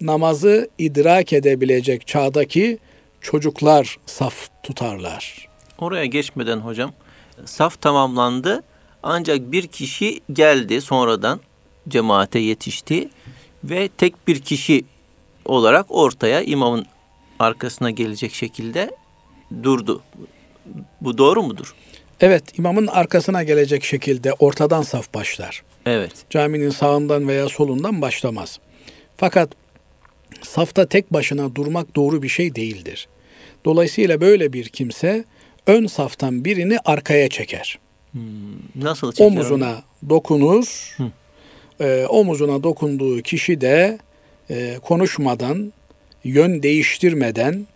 namazı 0.00 0.70
idrak 0.78 1.32
edebilecek 1.32 2.06
çağdaki 2.06 2.78
çocuklar 3.20 3.96
saf 4.06 4.48
tutarlar. 4.62 5.48
Oraya 5.78 6.06
geçmeden 6.06 6.58
hocam 6.58 6.92
saf 7.44 7.80
tamamlandı 7.80 8.62
ancak 9.02 9.52
bir 9.52 9.66
kişi 9.66 10.20
geldi 10.32 10.80
sonradan 10.80 11.40
cemaate 11.88 12.38
yetişti 12.38 13.08
ve 13.64 13.88
tek 13.88 14.28
bir 14.28 14.40
kişi 14.40 14.84
olarak 15.44 15.86
ortaya 15.88 16.42
imamın 16.42 16.86
arkasına 17.38 17.90
gelecek 17.90 18.34
şekilde 18.34 18.90
durdu. 19.62 20.02
Bu 21.00 21.18
doğru 21.18 21.42
mudur? 21.42 21.74
Evet, 22.20 22.58
imamın 22.58 22.86
arkasına 22.86 23.42
gelecek 23.42 23.84
şekilde 23.84 24.32
ortadan 24.32 24.82
saf 24.82 25.14
başlar. 25.14 25.62
Evet. 25.86 26.12
Caminin 26.30 26.70
sağından 26.70 27.28
veya 27.28 27.48
solundan 27.48 28.02
başlamaz. 28.02 28.58
Fakat 29.16 29.50
safta 30.42 30.86
tek 30.86 31.12
başına 31.12 31.54
durmak 31.54 31.96
doğru 31.96 32.22
bir 32.22 32.28
şey 32.28 32.54
değildir. 32.54 33.08
Dolayısıyla 33.64 34.20
böyle 34.20 34.52
bir 34.52 34.68
kimse 34.68 35.24
ön 35.66 35.86
saftan 35.86 36.44
birini 36.44 36.78
arkaya 36.84 37.28
çeker. 37.28 37.78
Hmm, 38.12 38.22
nasıl 38.74 39.12
çeker 39.12 39.26
Omuzuna 39.26 39.70
onu? 39.70 40.10
dokunur. 40.10 40.96
E, 41.80 42.06
omuzuna 42.06 42.62
dokunduğu 42.62 43.22
kişi 43.22 43.60
de 43.60 43.98
e, 44.50 44.78
konuşmadan, 44.82 45.72
yön 46.24 46.62
değiştirmeden 46.62 47.66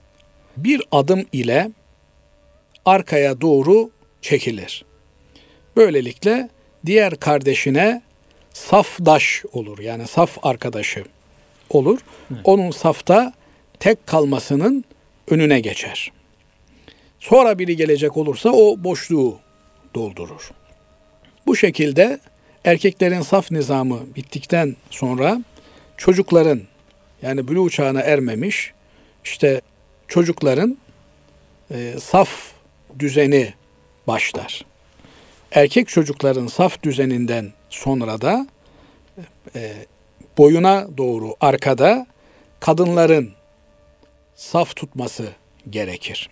bir 0.57 0.83
adım 0.93 1.25
ile 1.33 1.71
arkaya 2.85 3.41
doğru 3.41 3.91
çekilir. 4.25 4.85
Böylelikle 5.77 6.49
diğer 6.87 7.17
kardeşine 7.17 8.03
safdaş 8.53 9.45
olur. 9.53 9.79
Yani 9.79 10.07
saf 10.07 10.39
arkadaşı 10.43 11.05
olur. 11.71 12.01
Onun 12.45 12.71
safta 12.71 13.33
tek 13.81 14.07
kalmasının 14.07 14.85
önüne 15.31 15.61
geçer. 15.61 16.13
Sonra 17.19 17.59
biri 17.59 17.77
gelecek 17.77 18.17
olursa 18.17 18.51
o 18.51 18.85
boşluğu 18.85 19.39
doldurur. 19.95 20.51
Bu 21.47 21.57
şekilde 21.57 22.21
erkeklerin 22.65 23.23
saf 23.23 23.51
nizamı 23.51 24.01
bittikten 24.17 24.77
sonra 24.91 25.41
çocukların 25.97 26.61
yani 27.23 27.49
bülü 27.49 27.71
çağına 27.71 28.01
ermemiş 28.01 28.73
işte 29.25 29.61
çocukların 30.09 30.79
e, 31.71 31.95
saf 32.01 32.31
düzeni 32.99 33.55
başlar. 34.07 34.65
Erkek 35.53 35.89
çocukların 35.89 36.47
saf 36.47 36.83
düzeninden 36.83 37.53
sonra 37.71 38.21
da 38.21 38.47
e, 39.55 39.73
boyuna 40.39 40.87
doğru 40.97 41.37
arkada 41.41 42.07
kadınların 42.61 43.31
saf 44.35 44.77
tutması 44.77 45.29
gerekir. 45.71 46.31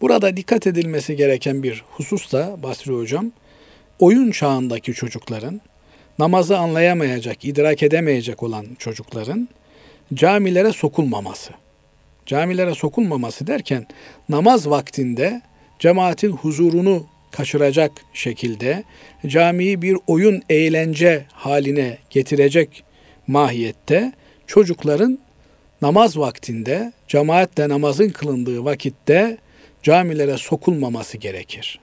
Burada 0.00 0.36
dikkat 0.36 0.66
edilmesi 0.66 1.16
gereken 1.16 1.62
bir 1.62 1.84
husus 1.90 2.32
da 2.32 2.62
Basri 2.62 2.92
Hocam, 2.92 3.32
oyun 3.98 4.30
çağındaki 4.30 4.92
çocukların, 4.92 5.60
namazı 6.18 6.58
anlayamayacak, 6.58 7.44
idrak 7.44 7.82
edemeyecek 7.82 8.42
olan 8.42 8.66
çocukların 8.78 9.48
camilere 10.14 10.72
sokulmaması. 10.72 11.52
Camilere 12.26 12.74
sokulmaması 12.74 13.46
derken 13.46 13.86
namaz 14.28 14.70
vaktinde 14.70 15.42
cemaatin 15.80 16.30
huzurunu 16.30 17.06
kaçıracak 17.30 17.92
şekilde 18.14 18.84
camiyi 19.26 19.82
bir 19.82 19.96
oyun 20.06 20.42
eğlence 20.48 21.24
haline 21.32 21.98
getirecek 22.10 22.84
mahiyette 23.26 24.12
çocukların 24.46 25.18
namaz 25.82 26.18
vaktinde 26.18 26.92
cemaatle 27.08 27.68
namazın 27.68 28.08
kılındığı 28.08 28.64
vakitte 28.64 29.38
camilere 29.82 30.36
sokulmaması 30.36 31.18
gerekir. 31.18 31.80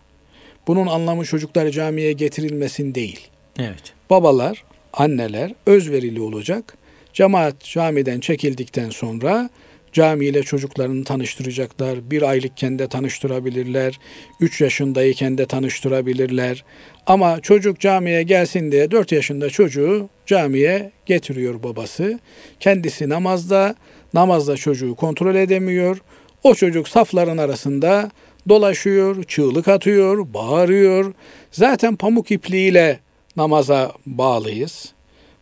Bunun 0.67 0.87
anlamı 0.87 1.25
çocuklar 1.25 1.69
camiye 1.69 2.13
getirilmesin 2.13 2.95
değil. 2.95 3.27
Evet. 3.59 3.93
Babalar, 4.09 4.63
anneler 4.93 5.53
özverili 5.65 6.21
olacak. 6.21 6.77
Cemaat 7.13 7.63
camiden 7.63 8.19
çekildikten 8.19 8.89
sonra 8.89 9.49
camiyle 9.93 10.43
çocuklarını 10.43 11.03
tanıştıracaklar. 11.03 12.11
Bir 12.11 12.21
aylıkken 12.21 12.79
de 12.79 12.87
tanıştırabilirler. 12.87 13.99
Üç 14.39 14.61
yaşındayken 14.61 15.37
de 15.37 15.45
tanıştırabilirler. 15.45 16.63
Ama 17.07 17.39
çocuk 17.41 17.79
camiye 17.79 18.23
gelsin 18.23 18.71
diye 18.71 18.91
dört 18.91 19.11
yaşında 19.11 19.49
çocuğu 19.49 20.09
camiye 20.25 20.91
getiriyor 21.05 21.63
babası. 21.63 22.19
Kendisi 22.59 23.09
namazda, 23.09 23.75
namazda 24.13 24.55
çocuğu 24.57 24.95
kontrol 24.95 25.35
edemiyor. 25.35 25.97
O 26.43 26.55
çocuk 26.55 26.87
safların 26.87 27.37
arasında 27.37 28.11
dolaşıyor, 28.49 29.23
çığlık 29.23 29.67
atıyor, 29.67 30.33
bağırıyor. 30.33 31.13
Zaten 31.51 31.95
pamuk 31.95 32.31
ipliğiyle 32.31 32.99
namaza 33.35 33.91
bağlıyız. 34.05 34.91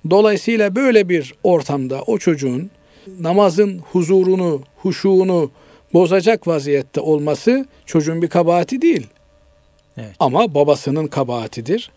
Dolayısıyla 0.10 0.76
böyle 0.76 1.10
bir 1.10 1.34
ortamda 1.44 2.02
o 2.02 2.18
çocuğun 2.18 2.72
namazın 3.20 3.80
huzurunu, 3.80 4.62
huşuğunu 4.78 5.52
bozacak 5.94 6.48
vaziyette 6.48 7.02
olması 7.02 7.66
çocuğun 7.86 8.22
bir 8.22 8.28
kabahati 8.28 8.82
değil. 8.82 9.08
Evet. 9.98 10.16
Ama 10.20 10.54
babasının 10.54 11.08
kabahatidir. 11.08 11.92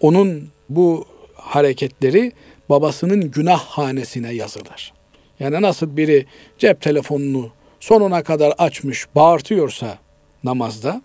Onun 0.00 0.48
bu 0.68 1.04
hareketleri 1.34 2.32
babasının 2.68 3.30
günah 3.30 3.60
hanesine 3.60 4.34
yazılır. 4.34 4.92
Yani 5.40 5.62
nasıl 5.62 5.96
biri 5.96 6.26
cep 6.58 6.80
telefonunu 6.80 7.50
sonuna 7.80 8.22
kadar 8.22 8.54
açmış 8.58 9.06
bağırtıyorsa 9.14 9.98
namazda 10.44 11.02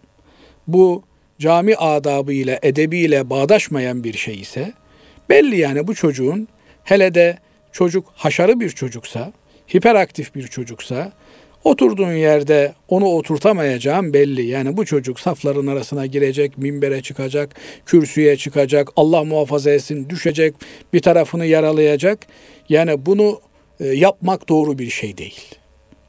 bu 0.67 1.03
cami 1.39 1.75
adabı 1.75 2.33
ile 2.33 2.59
edebiyle 2.61 3.29
bağdaşmayan 3.29 4.03
bir 4.03 4.13
şey 4.13 4.39
ise 4.39 4.73
belli 5.29 5.57
yani 5.57 5.87
bu 5.87 5.95
çocuğun 5.95 6.47
hele 6.83 7.13
de 7.13 7.37
çocuk 7.71 8.05
haşarı 8.15 8.59
bir 8.59 8.69
çocuksa, 8.69 9.33
hiperaktif 9.73 10.35
bir 10.35 10.47
çocuksa 10.47 11.11
oturduğun 11.63 12.13
yerde 12.13 12.73
onu 12.87 13.05
oturtamayacağım 13.05 14.13
belli. 14.13 14.45
Yani 14.45 14.77
bu 14.77 14.85
çocuk 14.85 15.19
safların 15.19 15.67
arasına 15.67 16.05
girecek, 16.05 16.57
minbere 16.57 17.01
çıkacak, 17.01 17.55
kürsüye 17.85 18.37
çıkacak, 18.37 18.89
Allah 18.95 19.23
muhafaza 19.23 19.71
etsin 19.71 20.09
düşecek, 20.09 20.55
bir 20.93 20.99
tarafını 20.99 21.45
yaralayacak. 21.45 22.19
Yani 22.69 23.05
bunu 23.05 23.41
e, 23.79 23.87
yapmak 23.87 24.49
doğru 24.49 24.79
bir 24.79 24.89
şey 24.89 25.17
değil. 25.17 25.55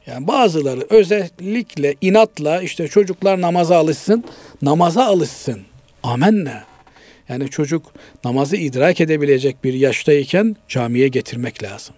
Yani 0.05 0.27
bazıları 0.27 0.85
özellikle 0.89 1.95
inatla 2.01 2.61
işte 2.61 2.87
çocuklar 2.87 3.41
namaza 3.41 3.77
alışsın, 3.77 4.23
namaza 4.61 5.05
alışsın. 5.05 5.61
Amenna. 6.03 6.63
Yani 7.29 7.49
çocuk 7.49 7.85
namazı 8.25 8.55
idrak 8.55 9.01
edebilecek 9.01 9.63
bir 9.63 9.73
yaştayken 9.73 10.55
camiye 10.67 11.07
getirmek 11.07 11.63
lazım. 11.63 11.95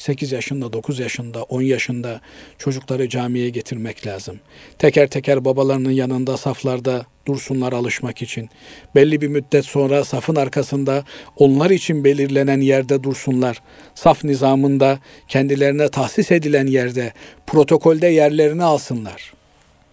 8 0.00 0.32
yaşında, 0.32 0.72
9 0.72 0.98
yaşında, 0.98 1.42
10 1.42 1.62
yaşında 1.62 2.20
çocukları 2.58 3.08
camiye 3.08 3.50
getirmek 3.50 4.06
lazım. 4.06 4.40
Teker 4.78 5.10
teker 5.10 5.44
babalarının 5.44 5.90
yanında 5.90 6.36
saflarda 6.36 7.06
dursunlar 7.26 7.72
alışmak 7.72 8.22
için. 8.22 8.48
Belli 8.94 9.20
bir 9.20 9.28
müddet 9.28 9.64
sonra 9.64 10.04
safın 10.04 10.36
arkasında 10.36 11.04
onlar 11.36 11.70
için 11.70 12.04
belirlenen 12.04 12.60
yerde 12.60 13.02
dursunlar. 13.02 13.62
Saf 13.94 14.24
nizamında 14.24 14.98
kendilerine 15.28 15.88
tahsis 15.88 16.30
edilen 16.30 16.66
yerde, 16.66 17.12
protokolde 17.46 18.06
yerlerini 18.06 18.64
alsınlar. 18.64 19.32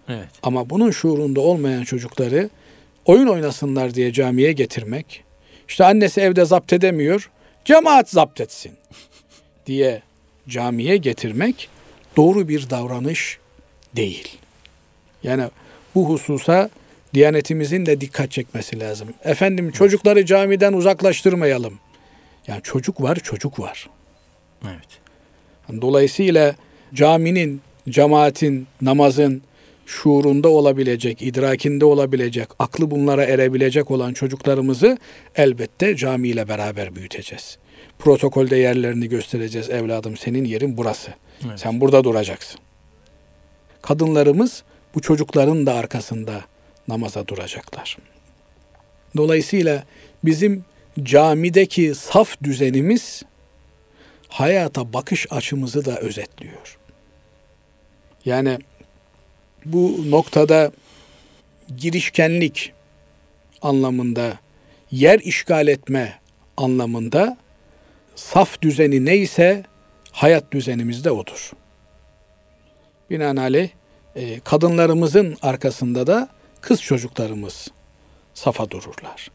Evet. 0.10 0.30
Ama 0.44 0.70
bunun 0.70 0.92
şuurunda 0.92 1.42
olmayan 1.42 1.84
çocukları 1.84 2.50
oyun 3.06 3.28
oynasınlar 3.28 3.94
diye 3.94 4.14
camiye 4.14 4.52
getirmek, 4.52 5.24
işte 5.68 5.86
annesi 5.86 6.22
evde 6.22 6.46
zapt 6.46 6.74
edemiyor, 6.74 7.32
cemaat 7.66 8.10
zapt 8.10 8.42
etsin 8.42 8.72
diye 9.68 10.02
camiye 10.50 10.98
getirmek 10.98 11.70
doğru 12.18 12.48
bir 12.48 12.70
davranış 12.70 13.38
değil. 13.96 14.38
Yani 15.24 15.44
bu 15.96 16.10
hususa 16.10 16.70
Diyanetimizin 17.14 17.86
de 17.86 18.02
dikkat 18.02 18.32
çekmesi 18.32 18.80
lazım. 18.80 19.08
Efendim 19.24 19.72
çocukları 19.72 20.26
camiden 20.26 20.74
uzaklaştırmayalım. 20.74 21.80
Yani 22.48 22.62
çocuk 22.64 23.02
var, 23.02 23.16
çocuk 23.16 23.60
var. 23.60 23.90
Evet. 24.64 25.82
Dolayısıyla 25.82 26.56
caminin, 26.94 27.62
cemaatin, 27.90 28.68
namazın 28.82 29.42
şuurunda 29.86 30.50
olabilecek, 30.50 31.22
idrakinde 31.22 31.86
olabilecek, 31.86 32.48
aklı 32.60 32.92
bunlara 32.92 33.24
erebilecek 33.24 33.92
olan 33.92 34.14
çocuklarımızı 34.14 34.98
elbette 35.36 35.96
camiyle 35.96 36.48
beraber 36.48 36.96
büyüteceğiz. 36.96 37.58
Protokolde 38.00 38.56
yerlerini 38.56 39.10
göstereceğiz. 39.10 39.70
Evladım 39.70 40.18
senin 40.18 40.46
yerin 40.46 40.78
burası. 40.78 41.14
Evet. 41.48 41.60
Sen 41.60 41.82
burada 41.82 42.04
duracaksın. 42.04 42.60
Kadınlarımız 43.82 44.64
bu 44.96 45.02
çocukların 45.02 45.66
da 45.66 45.74
arkasında 45.74 46.42
namaza 46.88 47.28
duracaklar. 47.28 47.98
Dolayısıyla 49.18 49.84
bizim 50.26 50.66
camideki 51.04 51.96
saf 51.96 52.44
düzenimiz 52.44 53.24
hayata 54.28 54.94
bakış 54.94 55.28
açımızı 55.30 55.86
da 55.86 56.00
özetliyor. 56.00 56.78
Yani 58.26 58.58
bu 59.66 60.12
noktada 60.12 60.72
girişkenlik 61.78 62.74
anlamında, 63.62 64.40
yer 64.92 65.20
işgal 65.20 65.68
etme 65.68 66.20
anlamında 66.58 67.38
saf 68.18 68.62
düzeni 68.62 69.06
neyse 69.06 69.64
hayat 70.12 70.52
düzenimiz 70.52 71.04
de 71.04 71.12
odur. 71.12 71.52
Binaenaleyh 73.10 73.70
e, 74.16 74.40
kadınlarımızın 74.40 75.38
arkasında 75.42 76.08
da 76.08 76.30
kız 76.62 76.82
çocuklarımız 76.82 77.68
safa 78.34 78.70
dururlar. 78.70 79.32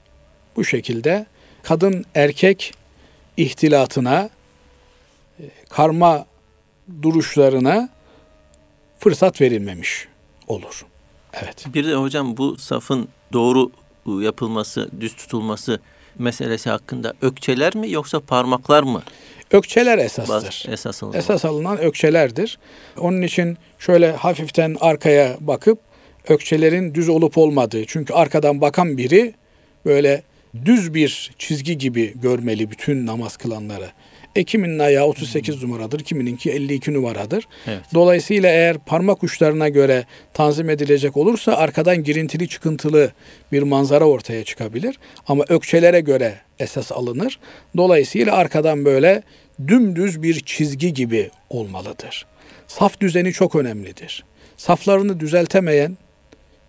Bu 0.57 0.65
şekilde 0.65 1.27
kadın 1.63 2.05
erkek 2.15 2.75
ihtilatına, 3.37 4.31
e, 5.41 5.45
karma 5.69 6.27
duruşlarına 7.03 7.89
fırsat 8.99 9.41
verilmemiş 9.41 10.09
olur. 10.49 10.87
Evet. 11.33 11.65
Bir 11.75 11.87
de 11.87 11.95
hocam 11.95 12.37
bu 12.37 12.59
safın 12.59 13.09
doğru 13.33 13.71
yapılması, 14.07 14.91
düz 15.01 15.17
tutulması 15.17 15.81
meselesi 16.19 16.71
hakkında 16.71 17.15
ökçeler 17.23 17.77
mi 17.77 17.91
yoksa 17.91 18.21
parmaklar 18.21 18.83
mı? 18.83 19.03
Ökçeler 19.51 19.99
esastır. 19.99 20.67
Esas 20.73 21.03
alınan. 21.03 21.19
Esas 21.19 21.45
alınan 21.45 21.79
ökçelerdir. 21.79 22.59
Onun 22.99 23.23
için 23.23 23.59
şöyle 23.79 24.13
hafiften 24.13 24.77
arkaya 24.81 25.37
bakıp 25.41 25.79
ökçelerin 26.29 26.95
düz 26.95 27.09
olup 27.09 27.39
olmadığı. 27.39 27.85
Çünkü 27.87 28.15
arkadan 28.15 28.61
bakan 28.61 28.99
biri 28.99 29.35
böyle 29.87 30.23
düz 30.65 30.95
bir 30.95 31.31
çizgi 31.39 31.79
gibi 31.79 32.13
görmeli 32.21 32.71
bütün 32.71 33.07
namaz 33.07 33.37
kılanları. 33.37 33.91
E 34.37 34.45
kiminin 34.45 34.79
ayağı 34.79 35.05
38 35.05 35.63
numaradır, 35.63 36.01
kimininki 36.01 36.51
52 36.51 36.95
numaradır. 36.95 37.49
Evet. 37.67 37.81
Dolayısıyla 37.95 38.51
eğer 38.51 38.79
parmak 38.79 39.23
uçlarına 39.25 39.69
göre 39.69 40.05
tanzim 40.35 40.71
edilecek 40.71 41.17
olursa 41.17 41.57
arkadan 41.57 42.05
girintili 42.05 42.49
çıkıntılı 42.49 43.13
bir 43.53 43.63
manzara 43.63 44.05
ortaya 44.05 44.45
çıkabilir. 44.45 44.99
Ama 45.29 45.45
ökçelere 45.49 46.01
göre 46.01 46.35
esas 46.59 46.93
alınır. 46.93 47.39
Dolayısıyla 47.77 48.37
arkadan 48.37 48.85
böyle 48.85 49.23
dümdüz 49.69 50.23
bir 50.23 50.41
çizgi 50.41 50.95
gibi 50.95 51.31
olmalıdır. 51.51 52.27
Saf 52.67 53.01
düzeni 53.01 53.33
çok 53.33 53.55
önemlidir. 53.55 54.25
Saflarını 54.57 55.21
düzeltemeyen 55.21 55.97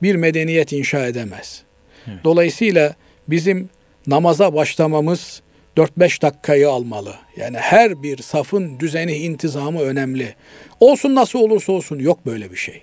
bir 0.01 0.15
medeniyet 0.15 0.73
inşa 0.73 1.05
edemez. 1.05 1.63
Evet. 2.07 2.17
Dolayısıyla 2.23 2.95
bizim 3.27 3.69
namaza 4.07 4.53
başlamamız 4.53 5.41
4-5 5.77 6.21
dakikayı 6.21 6.69
almalı. 6.69 7.15
Yani 7.37 7.57
her 7.57 8.03
bir 8.03 8.17
safın 8.17 8.79
düzeni, 8.79 9.13
intizamı 9.13 9.81
önemli. 9.81 10.35
Olsun 10.79 11.15
nasıl 11.15 11.39
olursa 11.39 11.71
olsun 11.71 11.99
yok 11.99 12.25
böyle 12.25 12.51
bir 12.51 12.55
şey. 12.57 12.81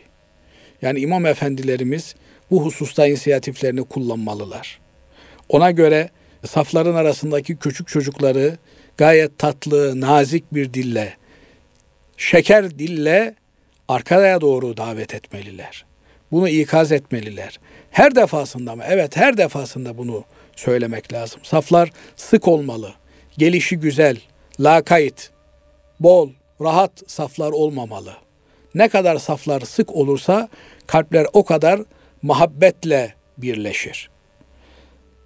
Yani 0.83 1.01
imam 1.01 1.27
efendilerimiz 1.27 2.15
bu 2.51 2.65
hususta 2.65 3.07
inisiyatiflerini 3.07 3.85
kullanmalılar. 3.85 4.81
Ona 5.49 5.71
göre 5.71 6.11
safların 6.47 6.95
arasındaki 6.95 7.57
küçük 7.57 7.89
çocukları 7.89 8.59
gayet 8.97 9.39
tatlı, 9.39 10.01
nazik 10.01 10.55
bir 10.55 10.75
dille, 10.75 11.17
şeker 12.17 12.79
dille 12.79 13.35
arkaya 13.89 14.41
doğru 14.41 14.77
davet 14.77 15.15
etmeliler. 15.15 15.85
Bunu 16.33 16.49
ikaz 16.49 16.93
etmeliler. 16.93 17.61
Her 17.91 18.15
defasında 18.15 18.77
mı? 18.77 18.83
Evet 18.89 19.17
her 19.17 19.37
defasında 19.37 19.99
bunu 19.99 20.25
söylemek 20.61 21.13
lazım. 21.13 21.41
Saflar 21.43 21.93
sık 22.17 22.49
olmalı. 22.49 22.95
Gelişi 23.39 23.77
güzel, 23.77 24.17
lakayt, 24.61 25.31
bol, 26.01 26.31
rahat 26.61 26.93
saflar 27.07 27.53
olmamalı. 27.53 28.13
Ne 28.75 28.89
kadar 28.89 29.19
saflar 29.19 29.61
sık 29.61 29.97
olursa 29.97 30.49
kalpler 30.87 31.27
o 31.33 31.45
kadar 31.45 31.81
muhabbetle 32.23 33.15
birleşir. 33.39 34.11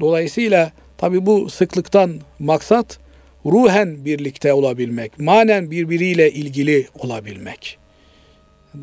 Dolayısıyla 0.01 0.73
tabi 0.99 1.27
bu 1.27 1.51
sıklıktan 1.51 2.21
maksat 2.39 2.99
ruhen 3.47 4.05
birlikte 4.05 4.53
olabilmek, 4.53 5.19
manen 5.19 5.71
birbiriyle 5.71 6.31
ilgili 6.31 6.89
olabilmek. 6.99 7.79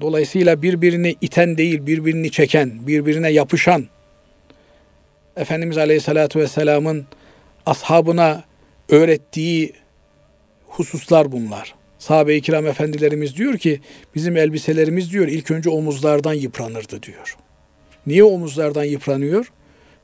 Dolayısıyla 0.01 0.61
birbirini 0.61 1.15
iten 1.21 1.57
değil, 1.57 1.85
birbirini 1.85 2.31
çeken, 2.31 2.87
birbirine 2.87 3.29
yapışan, 3.29 3.87
Efendimiz 5.37 5.77
Aleyhisselatü 5.77 6.39
Vesselam'ın 6.39 7.05
ashabına 7.65 8.43
öğrettiği 8.89 9.73
hususlar 10.67 11.31
bunlar. 11.31 11.75
Sahabe-i 11.99 12.41
kiram 12.41 12.67
efendilerimiz 12.67 13.35
diyor 13.35 13.57
ki 13.57 13.81
bizim 14.15 14.37
elbiselerimiz 14.37 15.11
diyor 15.11 15.27
ilk 15.27 15.51
önce 15.51 15.69
omuzlardan 15.69 16.33
yıpranırdı 16.33 17.03
diyor. 17.03 17.37
Niye 18.07 18.23
omuzlardan 18.23 18.83
yıpranıyor? 18.83 19.51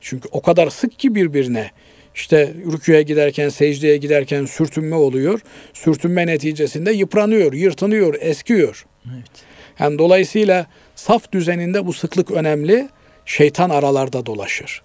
Çünkü 0.00 0.28
o 0.32 0.42
kadar 0.42 0.70
sık 0.70 0.98
ki 0.98 1.14
birbirine. 1.14 1.70
İşte 2.14 2.54
rüküye 2.72 3.02
giderken, 3.02 3.48
secdeye 3.48 3.96
giderken 3.96 4.44
sürtünme 4.44 4.96
oluyor. 4.96 5.40
Sürtünme 5.72 6.26
neticesinde 6.26 6.92
yıpranıyor, 6.92 7.52
yırtınıyor, 7.52 8.14
eskiyor. 8.20 8.86
Evet. 9.06 9.26
Yani 9.78 9.98
dolayısıyla 9.98 10.66
saf 10.94 11.32
düzeninde 11.32 11.86
bu 11.86 11.92
sıklık 11.92 12.30
önemli. 12.30 12.88
Şeytan 13.26 13.70
aralarda 13.70 14.26
dolaşır. 14.26 14.82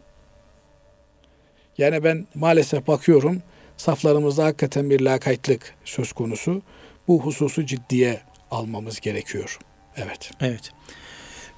Yani 1.78 2.04
ben 2.04 2.28
maalesef 2.36 2.88
bakıyorum 2.88 3.42
saflarımızda 3.78 4.46
hakikaten 4.46 4.90
bir 4.90 5.02
lakaytlık 5.02 5.76
söz 5.86 6.14
konusu. 6.14 6.62
Bu 7.08 7.22
hususu 7.22 7.66
ciddiye 7.66 8.22
almamız 8.52 9.00
gerekiyor. 9.00 9.60
Evet. 9.98 10.32
Evet. 10.42 10.72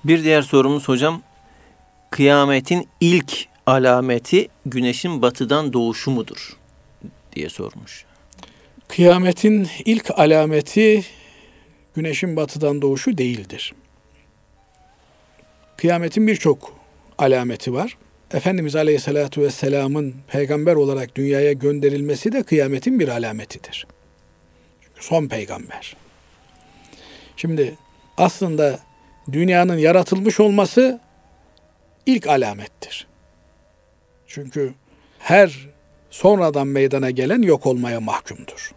Bir 0.03 0.24
diğer 0.24 0.41
sorumuz 0.41 0.88
hocam. 0.88 1.22
Kıyametin 2.09 2.88
ilk 2.99 3.45
alameti 3.66 4.47
güneşin 4.66 5.22
batıdan 5.22 5.74
doğuşu 5.74 6.11
mudur? 6.11 6.57
diye 7.36 7.49
sormuş. 7.49 8.05
Kıyametin 8.88 9.68
ilk 9.86 10.11
alameti 10.20 11.05
güneşin 11.95 12.36
batıdan 12.36 12.82
doğuşu 12.82 13.18
değildir. 13.18 13.74
Kıyametin 15.78 16.28
birçok 16.28 16.74
alameti 17.18 17.74
var. 17.74 17.97
Efendimiz 18.36 18.75
Aleyhisselatü 18.75 19.41
Vesselam'ın 19.41 20.15
peygamber 20.27 20.75
olarak 20.75 21.15
dünyaya 21.15 21.53
gönderilmesi 21.53 22.31
de 22.31 22.43
kıyametin 22.43 22.99
bir 22.99 23.07
alametidir. 23.07 23.88
Çünkü 24.81 25.05
son 25.05 25.27
peygamber. 25.27 25.95
Şimdi 27.38 27.75
aslında 28.17 28.79
dünyanın 29.31 29.77
yaratılmış 29.77 30.39
olması 30.39 30.99
ilk 32.05 32.27
alamettir. 32.27 33.07
Çünkü 34.27 34.73
her 35.19 35.67
sonradan 36.09 36.67
meydana 36.67 37.09
gelen 37.09 37.41
yok 37.41 37.65
olmaya 37.65 37.99
mahkumdur. 37.99 38.71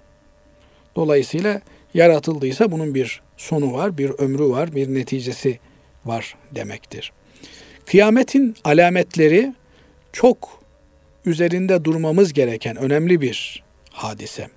Dolayısıyla 0.97 1.61
yaratıldıysa 1.95 2.73
bunun 2.73 2.95
bir 2.95 3.23
sonu 3.37 3.73
var, 3.73 3.99
bir 3.99 4.11
ömrü 4.11 4.51
var, 4.51 4.75
bir 4.75 4.95
neticesi 4.95 5.59
var 6.05 6.37
demektir. 6.51 7.13
Kıyametin 7.91 8.57
alametleri 8.65 9.55
çok 10.13 10.61
üzerinde 11.27 11.85
durmamız 11.85 12.33
gereken 12.33 12.77
önemli 12.77 13.21
bir 13.21 13.63
hadise. 13.91 14.49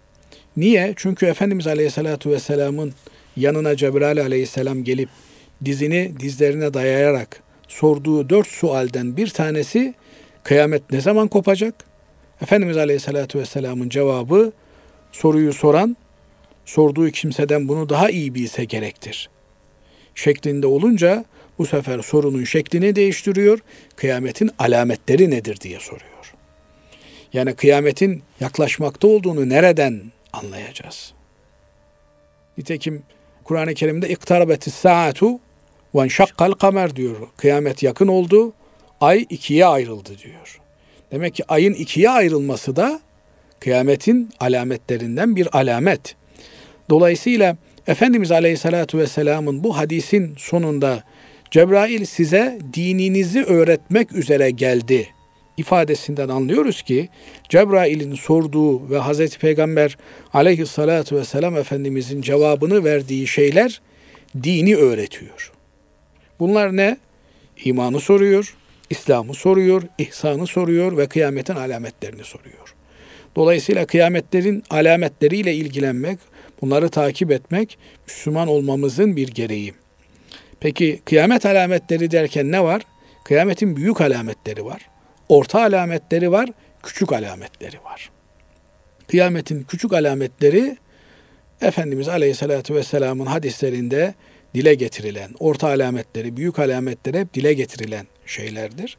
Niye? 0.57 0.93
Çünkü 0.95 1.25
Efendimiz 1.25 1.67
Aleyhisselatü 1.67 2.29
Vesselam'ın 2.29 2.93
yanına 3.35 3.75
Cebrail 3.75 4.21
Aleyhisselam 4.21 4.83
gelip 4.83 5.09
dizini 5.65 6.19
dizlerine 6.19 6.73
dayayarak 6.73 7.43
sorduğu 7.67 8.29
dört 8.29 8.47
sualden 8.47 9.17
bir 9.17 9.27
tanesi 9.27 9.93
kıyamet 10.43 10.91
ne 10.91 11.01
zaman 11.01 11.27
kopacak? 11.27 11.75
Efendimiz 12.41 12.77
Aleyhisselatü 12.77 13.39
Vesselam'ın 13.39 13.89
cevabı 13.89 14.51
soruyu 15.11 15.53
soran 15.53 15.97
sorduğu 16.65 17.09
kimseden 17.09 17.67
bunu 17.67 17.89
daha 17.89 18.09
iyi 18.09 18.35
bilse 18.35 18.65
gerektir. 18.65 19.29
Şeklinde 20.15 20.67
olunca 20.67 21.25
bu 21.61 21.65
sefer 21.65 21.99
sorunun 21.99 22.43
şeklini 22.43 22.95
değiştiriyor. 22.95 23.59
Kıyametin 23.95 24.51
alametleri 24.59 25.31
nedir 25.31 25.61
diye 25.61 25.79
soruyor. 25.79 26.33
Yani 27.33 27.53
kıyametin 27.53 28.23
yaklaşmakta 28.39 29.07
olduğunu 29.07 29.49
nereden 29.49 30.01
anlayacağız? 30.33 31.13
Nitekim 32.57 33.03
Kur'an-ı 33.43 33.73
Kerim'de 33.73 34.09
iktarabetis 34.09 34.73
saatu 34.73 35.39
ve 35.95 36.09
şakkal 36.09 36.51
kamer 36.51 36.95
diyor. 36.95 37.27
Kıyamet 37.37 37.83
yakın 37.83 38.07
oldu, 38.07 38.53
ay 39.01 39.25
ikiye 39.29 39.65
ayrıldı 39.65 40.17
diyor. 40.17 40.61
Demek 41.11 41.35
ki 41.35 41.43
ayın 41.47 41.73
ikiye 41.73 42.09
ayrılması 42.09 42.75
da 42.75 43.01
kıyametin 43.59 44.29
alametlerinden 44.39 45.35
bir 45.35 45.57
alamet. 45.57 46.15
Dolayısıyla 46.89 47.57
Efendimiz 47.87 48.31
Aleyhisselatü 48.31 48.97
Vesselam'ın 48.97 49.63
bu 49.63 49.77
hadisin 49.77 50.35
sonunda 50.37 51.03
Cebrail 51.51 52.05
size 52.05 52.59
dininizi 52.73 53.43
öğretmek 53.43 54.11
üzere 54.11 54.51
geldi 54.51 55.07
ifadesinden 55.57 56.29
anlıyoruz 56.29 56.81
ki 56.81 57.09
Cebrail'in 57.49 58.15
sorduğu 58.15 58.89
ve 58.89 58.97
Hazreti 58.97 59.39
Peygamber 59.39 59.97
Aleyhisselatü 60.33 61.15
Vesselam 61.15 61.57
Efendimizin 61.57 62.21
cevabını 62.21 62.83
verdiği 62.83 63.27
şeyler 63.27 63.81
dini 64.43 64.75
öğretiyor. 64.75 65.51
Bunlar 66.39 66.77
ne? 66.77 66.97
İmanı 67.65 67.99
soruyor, 67.99 68.55
İslam'ı 68.89 69.33
soruyor, 69.33 69.81
ihsanı 69.97 70.47
soruyor 70.47 70.97
ve 70.97 71.07
kıyametin 71.07 71.55
alametlerini 71.55 72.23
soruyor. 72.23 72.75
Dolayısıyla 73.35 73.85
kıyametlerin 73.85 74.63
alametleriyle 74.69 75.53
ilgilenmek, 75.55 76.19
bunları 76.61 76.89
takip 76.89 77.31
etmek 77.31 77.77
Müslüman 78.07 78.47
olmamızın 78.47 79.15
bir 79.15 79.27
gereği. 79.27 79.80
Peki 80.61 81.01
kıyamet 81.05 81.45
alametleri 81.45 82.11
derken 82.11 82.51
ne 82.51 82.63
var? 82.63 82.81
Kıyametin 83.23 83.75
büyük 83.75 84.01
alametleri 84.01 84.65
var. 84.65 84.89
Orta 85.29 85.61
alametleri 85.61 86.31
var, 86.31 86.49
küçük 86.83 87.13
alametleri 87.13 87.83
var. 87.83 88.11
Kıyametin 89.07 89.63
küçük 89.63 89.93
alametleri 89.93 90.77
Efendimiz 91.61 92.07
Aleyhisselatü 92.07 92.75
Vesselam'ın 92.75 93.25
hadislerinde 93.25 94.13
dile 94.55 94.73
getirilen, 94.73 95.31
orta 95.39 95.67
alametleri, 95.67 96.37
büyük 96.37 96.59
alametleri 96.59 97.19
hep 97.19 97.33
dile 97.33 97.53
getirilen 97.53 98.07
şeylerdir. 98.25 98.97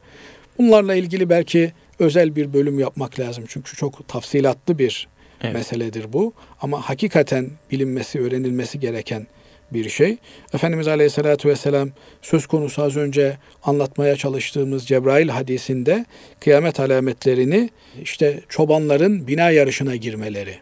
Bunlarla 0.57 0.95
ilgili 0.95 1.29
belki 1.29 1.73
özel 1.99 2.35
bir 2.35 2.53
bölüm 2.53 2.79
yapmak 2.79 3.19
lazım. 3.19 3.43
Çünkü 3.47 3.75
çok 3.75 4.07
tafsilatlı 4.07 4.79
bir 4.79 5.07
evet. 5.41 5.53
meseledir 5.53 6.13
bu. 6.13 6.33
Ama 6.61 6.81
hakikaten 6.81 7.49
bilinmesi, 7.71 8.19
öğrenilmesi 8.19 8.79
gereken 8.79 9.27
bir 9.73 9.89
şey. 9.89 10.17
Efendimiz 10.53 10.87
Aleyhisselatü 10.87 11.49
Vesselam 11.49 11.89
söz 12.21 12.45
konusu 12.45 12.83
az 12.83 12.97
önce 12.97 13.37
anlatmaya 13.63 14.15
çalıştığımız 14.15 14.85
Cebrail 14.85 15.29
hadisinde 15.29 16.05
kıyamet 16.39 16.79
alametlerini 16.79 17.69
işte 18.01 18.39
çobanların 18.49 19.27
bina 19.27 19.49
yarışına 19.49 19.95
girmeleri. 19.95 20.55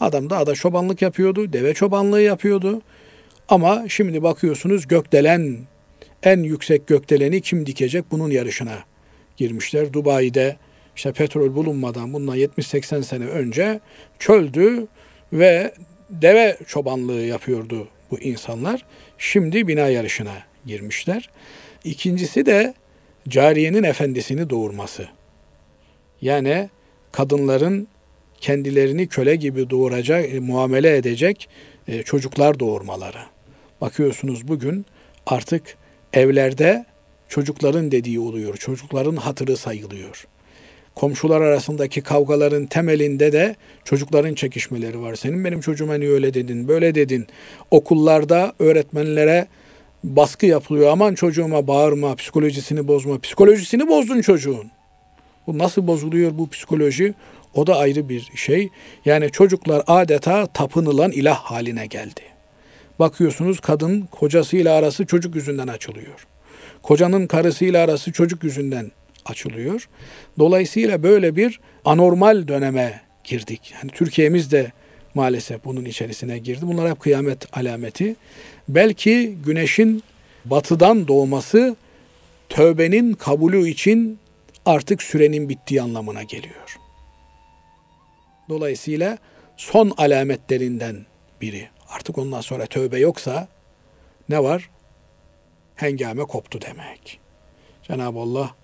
Adam 0.00 0.30
da 0.30 0.36
ada 0.36 0.54
çobanlık 0.54 1.02
yapıyordu, 1.02 1.52
deve 1.52 1.74
çobanlığı 1.74 2.22
yapıyordu. 2.22 2.82
Ama 3.48 3.84
şimdi 3.88 4.22
bakıyorsunuz 4.22 4.86
gökdelen, 4.86 5.58
en 6.22 6.42
yüksek 6.42 6.86
gökdeleni 6.86 7.40
kim 7.40 7.66
dikecek 7.66 8.04
bunun 8.10 8.30
yarışına 8.30 8.78
girmişler. 9.36 9.92
Dubai'de 9.92 10.56
işte 10.96 11.12
petrol 11.12 11.54
bulunmadan 11.54 12.12
bundan 12.12 12.36
70-80 12.38 13.02
sene 13.02 13.24
önce 13.24 13.80
çöldü 14.18 14.86
ve 15.32 15.72
deve 16.10 16.56
çobanlığı 16.66 17.24
yapıyordu 17.24 17.88
bu 18.10 18.18
insanlar. 18.18 18.84
Şimdi 19.18 19.68
bina 19.68 19.88
yarışına 19.88 20.42
girmişler. 20.66 21.30
İkincisi 21.84 22.46
de 22.46 22.74
cariyenin 23.28 23.82
efendisini 23.82 24.50
doğurması. 24.50 25.08
Yani 26.22 26.70
kadınların 27.12 27.88
kendilerini 28.40 29.08
köle 29.08 29.36
gibi 29.36 29.70
doğuracak, 29.70 30.40
muamele 30.40 30.96
edecek 30.96 31.48
e, 31.88 32.02
çocuklar 32.02 32.60
doğurmaları. 32.60 33.22
Bakıyorsunuz 33.80 34.48
bugün 34.48 34.86
artık 35.26 35.76
evlerde 36.12 36.86
çocukların 37.28 37.90
dediği 37.90 38.20
oluyor. 38.20 38.56
Çocukların 38.56 39.16
hatırı 39.16 39.56
sayılıyor. 39.56 40.26
Komşular 40.98 41.40
arasındaki 41.40 42.00
kavgaların 42.00 42.66
temelinde 42.66 43.32
de 43.32 43.56
çocukların 43.84 44.34
çekişmeleri 44.34 45.02
var. 45.02 45.14
Senin 45.14 45.44
benim 45.44 45.60
çocuğuma 45.60 45.94
niye 45.94 46.10
öyle 46.10 46.34
dedin, 46.34 46.68
böyle 46.68 46.94
dedin. 46.94 47.26
Okullarda 47.70 48.52
öğretmenlere 48.58 49.46
baskı 50.04 50.46
yapılıyor. 50.46 50.90
Aman 50.90 51.14
çocuğuma 51.14 51.66
bağırma, 51.66 52.14
psikolojisini 52.14 52.88
bozma. 52.88 53.18
Psikolojisini 53.18 53.88
bozdun 53.88 54.20
çocuğun. 54.20 54.70
Bu 55.46 55.58
nasıl 55.58 55.86
bozuluyor 55.86 56.38
bu 56.38 56.48
psikoloji? 56.48 57.14
O 57.54 57.66
da 57.66 57.76
ayrı 57.76 58.08
bir 58.08 58.30
şey. 58.34 58.68
Yani 59.04 59.30
çocuklar 59.30 59.82
adeta 59.86 60.46
tapınılan 60.46 61.10
ilah 61.10 61.38
haline 61.38 61.86
geldi. 61.86 62.22
Bakıyorsunuz 62.98 63.60
kadın 63.60 64.00
kocasıyla 64.10 64.74
arası 64.74 65.06
çocuk 65.06 65.34
yüzünden 65.34 65.68
açılıyor. 65.68 66.26
Kocanın 66.82 67.26
karısıyla 67.26 67.84
arası 67.84 68.12
çocuk 68.12 68.44
yüzünden 68.44 68.90
açılıyor. 69.30 69.88
Dolayısıyla 70.38 71.02
böyle 71.02 71.36
bir 71.36 71.60
anormal 71.84 72.48
döneme 72.48 73.00
girdik. 73.24 73.74
Yani 73.74 73.90
Türkiye'miz 73.90 74.52
de 74.52 74.72
maalesef 75.14 75.64
bunun 75.64 75.84
içerisine 75.84 76.38
girdi. 76.38 76.60
Bunlar 76.62 76.90
hep 76.90 77.00
kıyamet 77.00 77.56
alameti. 77.56 78.16
Belki 78.68 79.36
güneşin 79.44 80.02
batıdan 80.44 81.08
doğması 81.08 81.76
tövbenin 82.48 83.12
kabulü 83.12 83.68
için 83.68 84.18
artık 84.66 85.02
sürenin 85.02 85.48
bittiği 85.48 85.82
anlamına 85.82 86.22
geliyor. 86.22 86.76
Dolayısıyla 88.48 89.18
son 89.56 89.92
alametlerinden 89.96 91.06
biri. 91.40 91.68
Artık 91.88 92.18
ondan 92.18 92.40
sonra 92.40 92.66
tövbe 92.66 92.98
yoksa 92.98 93.48
ne 94.28 94.42
var? 94.42 94.70
Hengame 95.76 96.22
koptu 96.22 96.60
demek. 96.60 97.20
Cenab-ı 97.82 98.18
Allah 98.18 98.54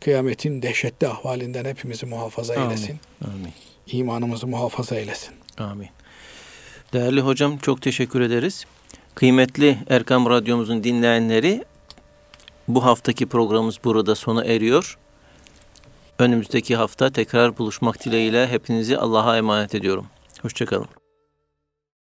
kıyametin 0.00 0.62
dehşetli 0.62 1.08
ahvalinden 1.08 1.64
hepimizi 1.64 2.06
muhafaza 2.06 2.54
Amin. 2.54 2.66
eylesin. 2.66 3.00
Amin. 3.24 3.52
İmanımızı 3.86 4.46
muhafaza 4.46 4.96
eylesin. 4.96 5.34
Amin. 5.58 5.88
Değerli 6.92 7.20
hocam 7.20 7.58
çok 7.58 7.82
teşekkür 7.82 8.20
ederiz. 8.20 8.64
Kıymetli 9.14 9.78
Erkam 9.88 10.30
Radyomuzun 10.30 10.84
dinleyenleri 10.84 11.64
bu 12.68 12.84
haftaki 12.84 13.26
programımız 13.26 13.78
burada 13.84 14.14
sona 14.14 14.44
eriyor. 14.44 14.98
Önümüzdeki 16.18 16.76
hafta 16.76 17.10
tekrar 17.10 17.58
buluşmak 17.58 18.04
dileğiyle 18.04 18.48
hepinizi 18.48 18.98
Allah'a 18.98 19.36
emanet 19.36 19.74
ediyorum. 19.74 20.06
Hoşçakalın. 20.42 20.88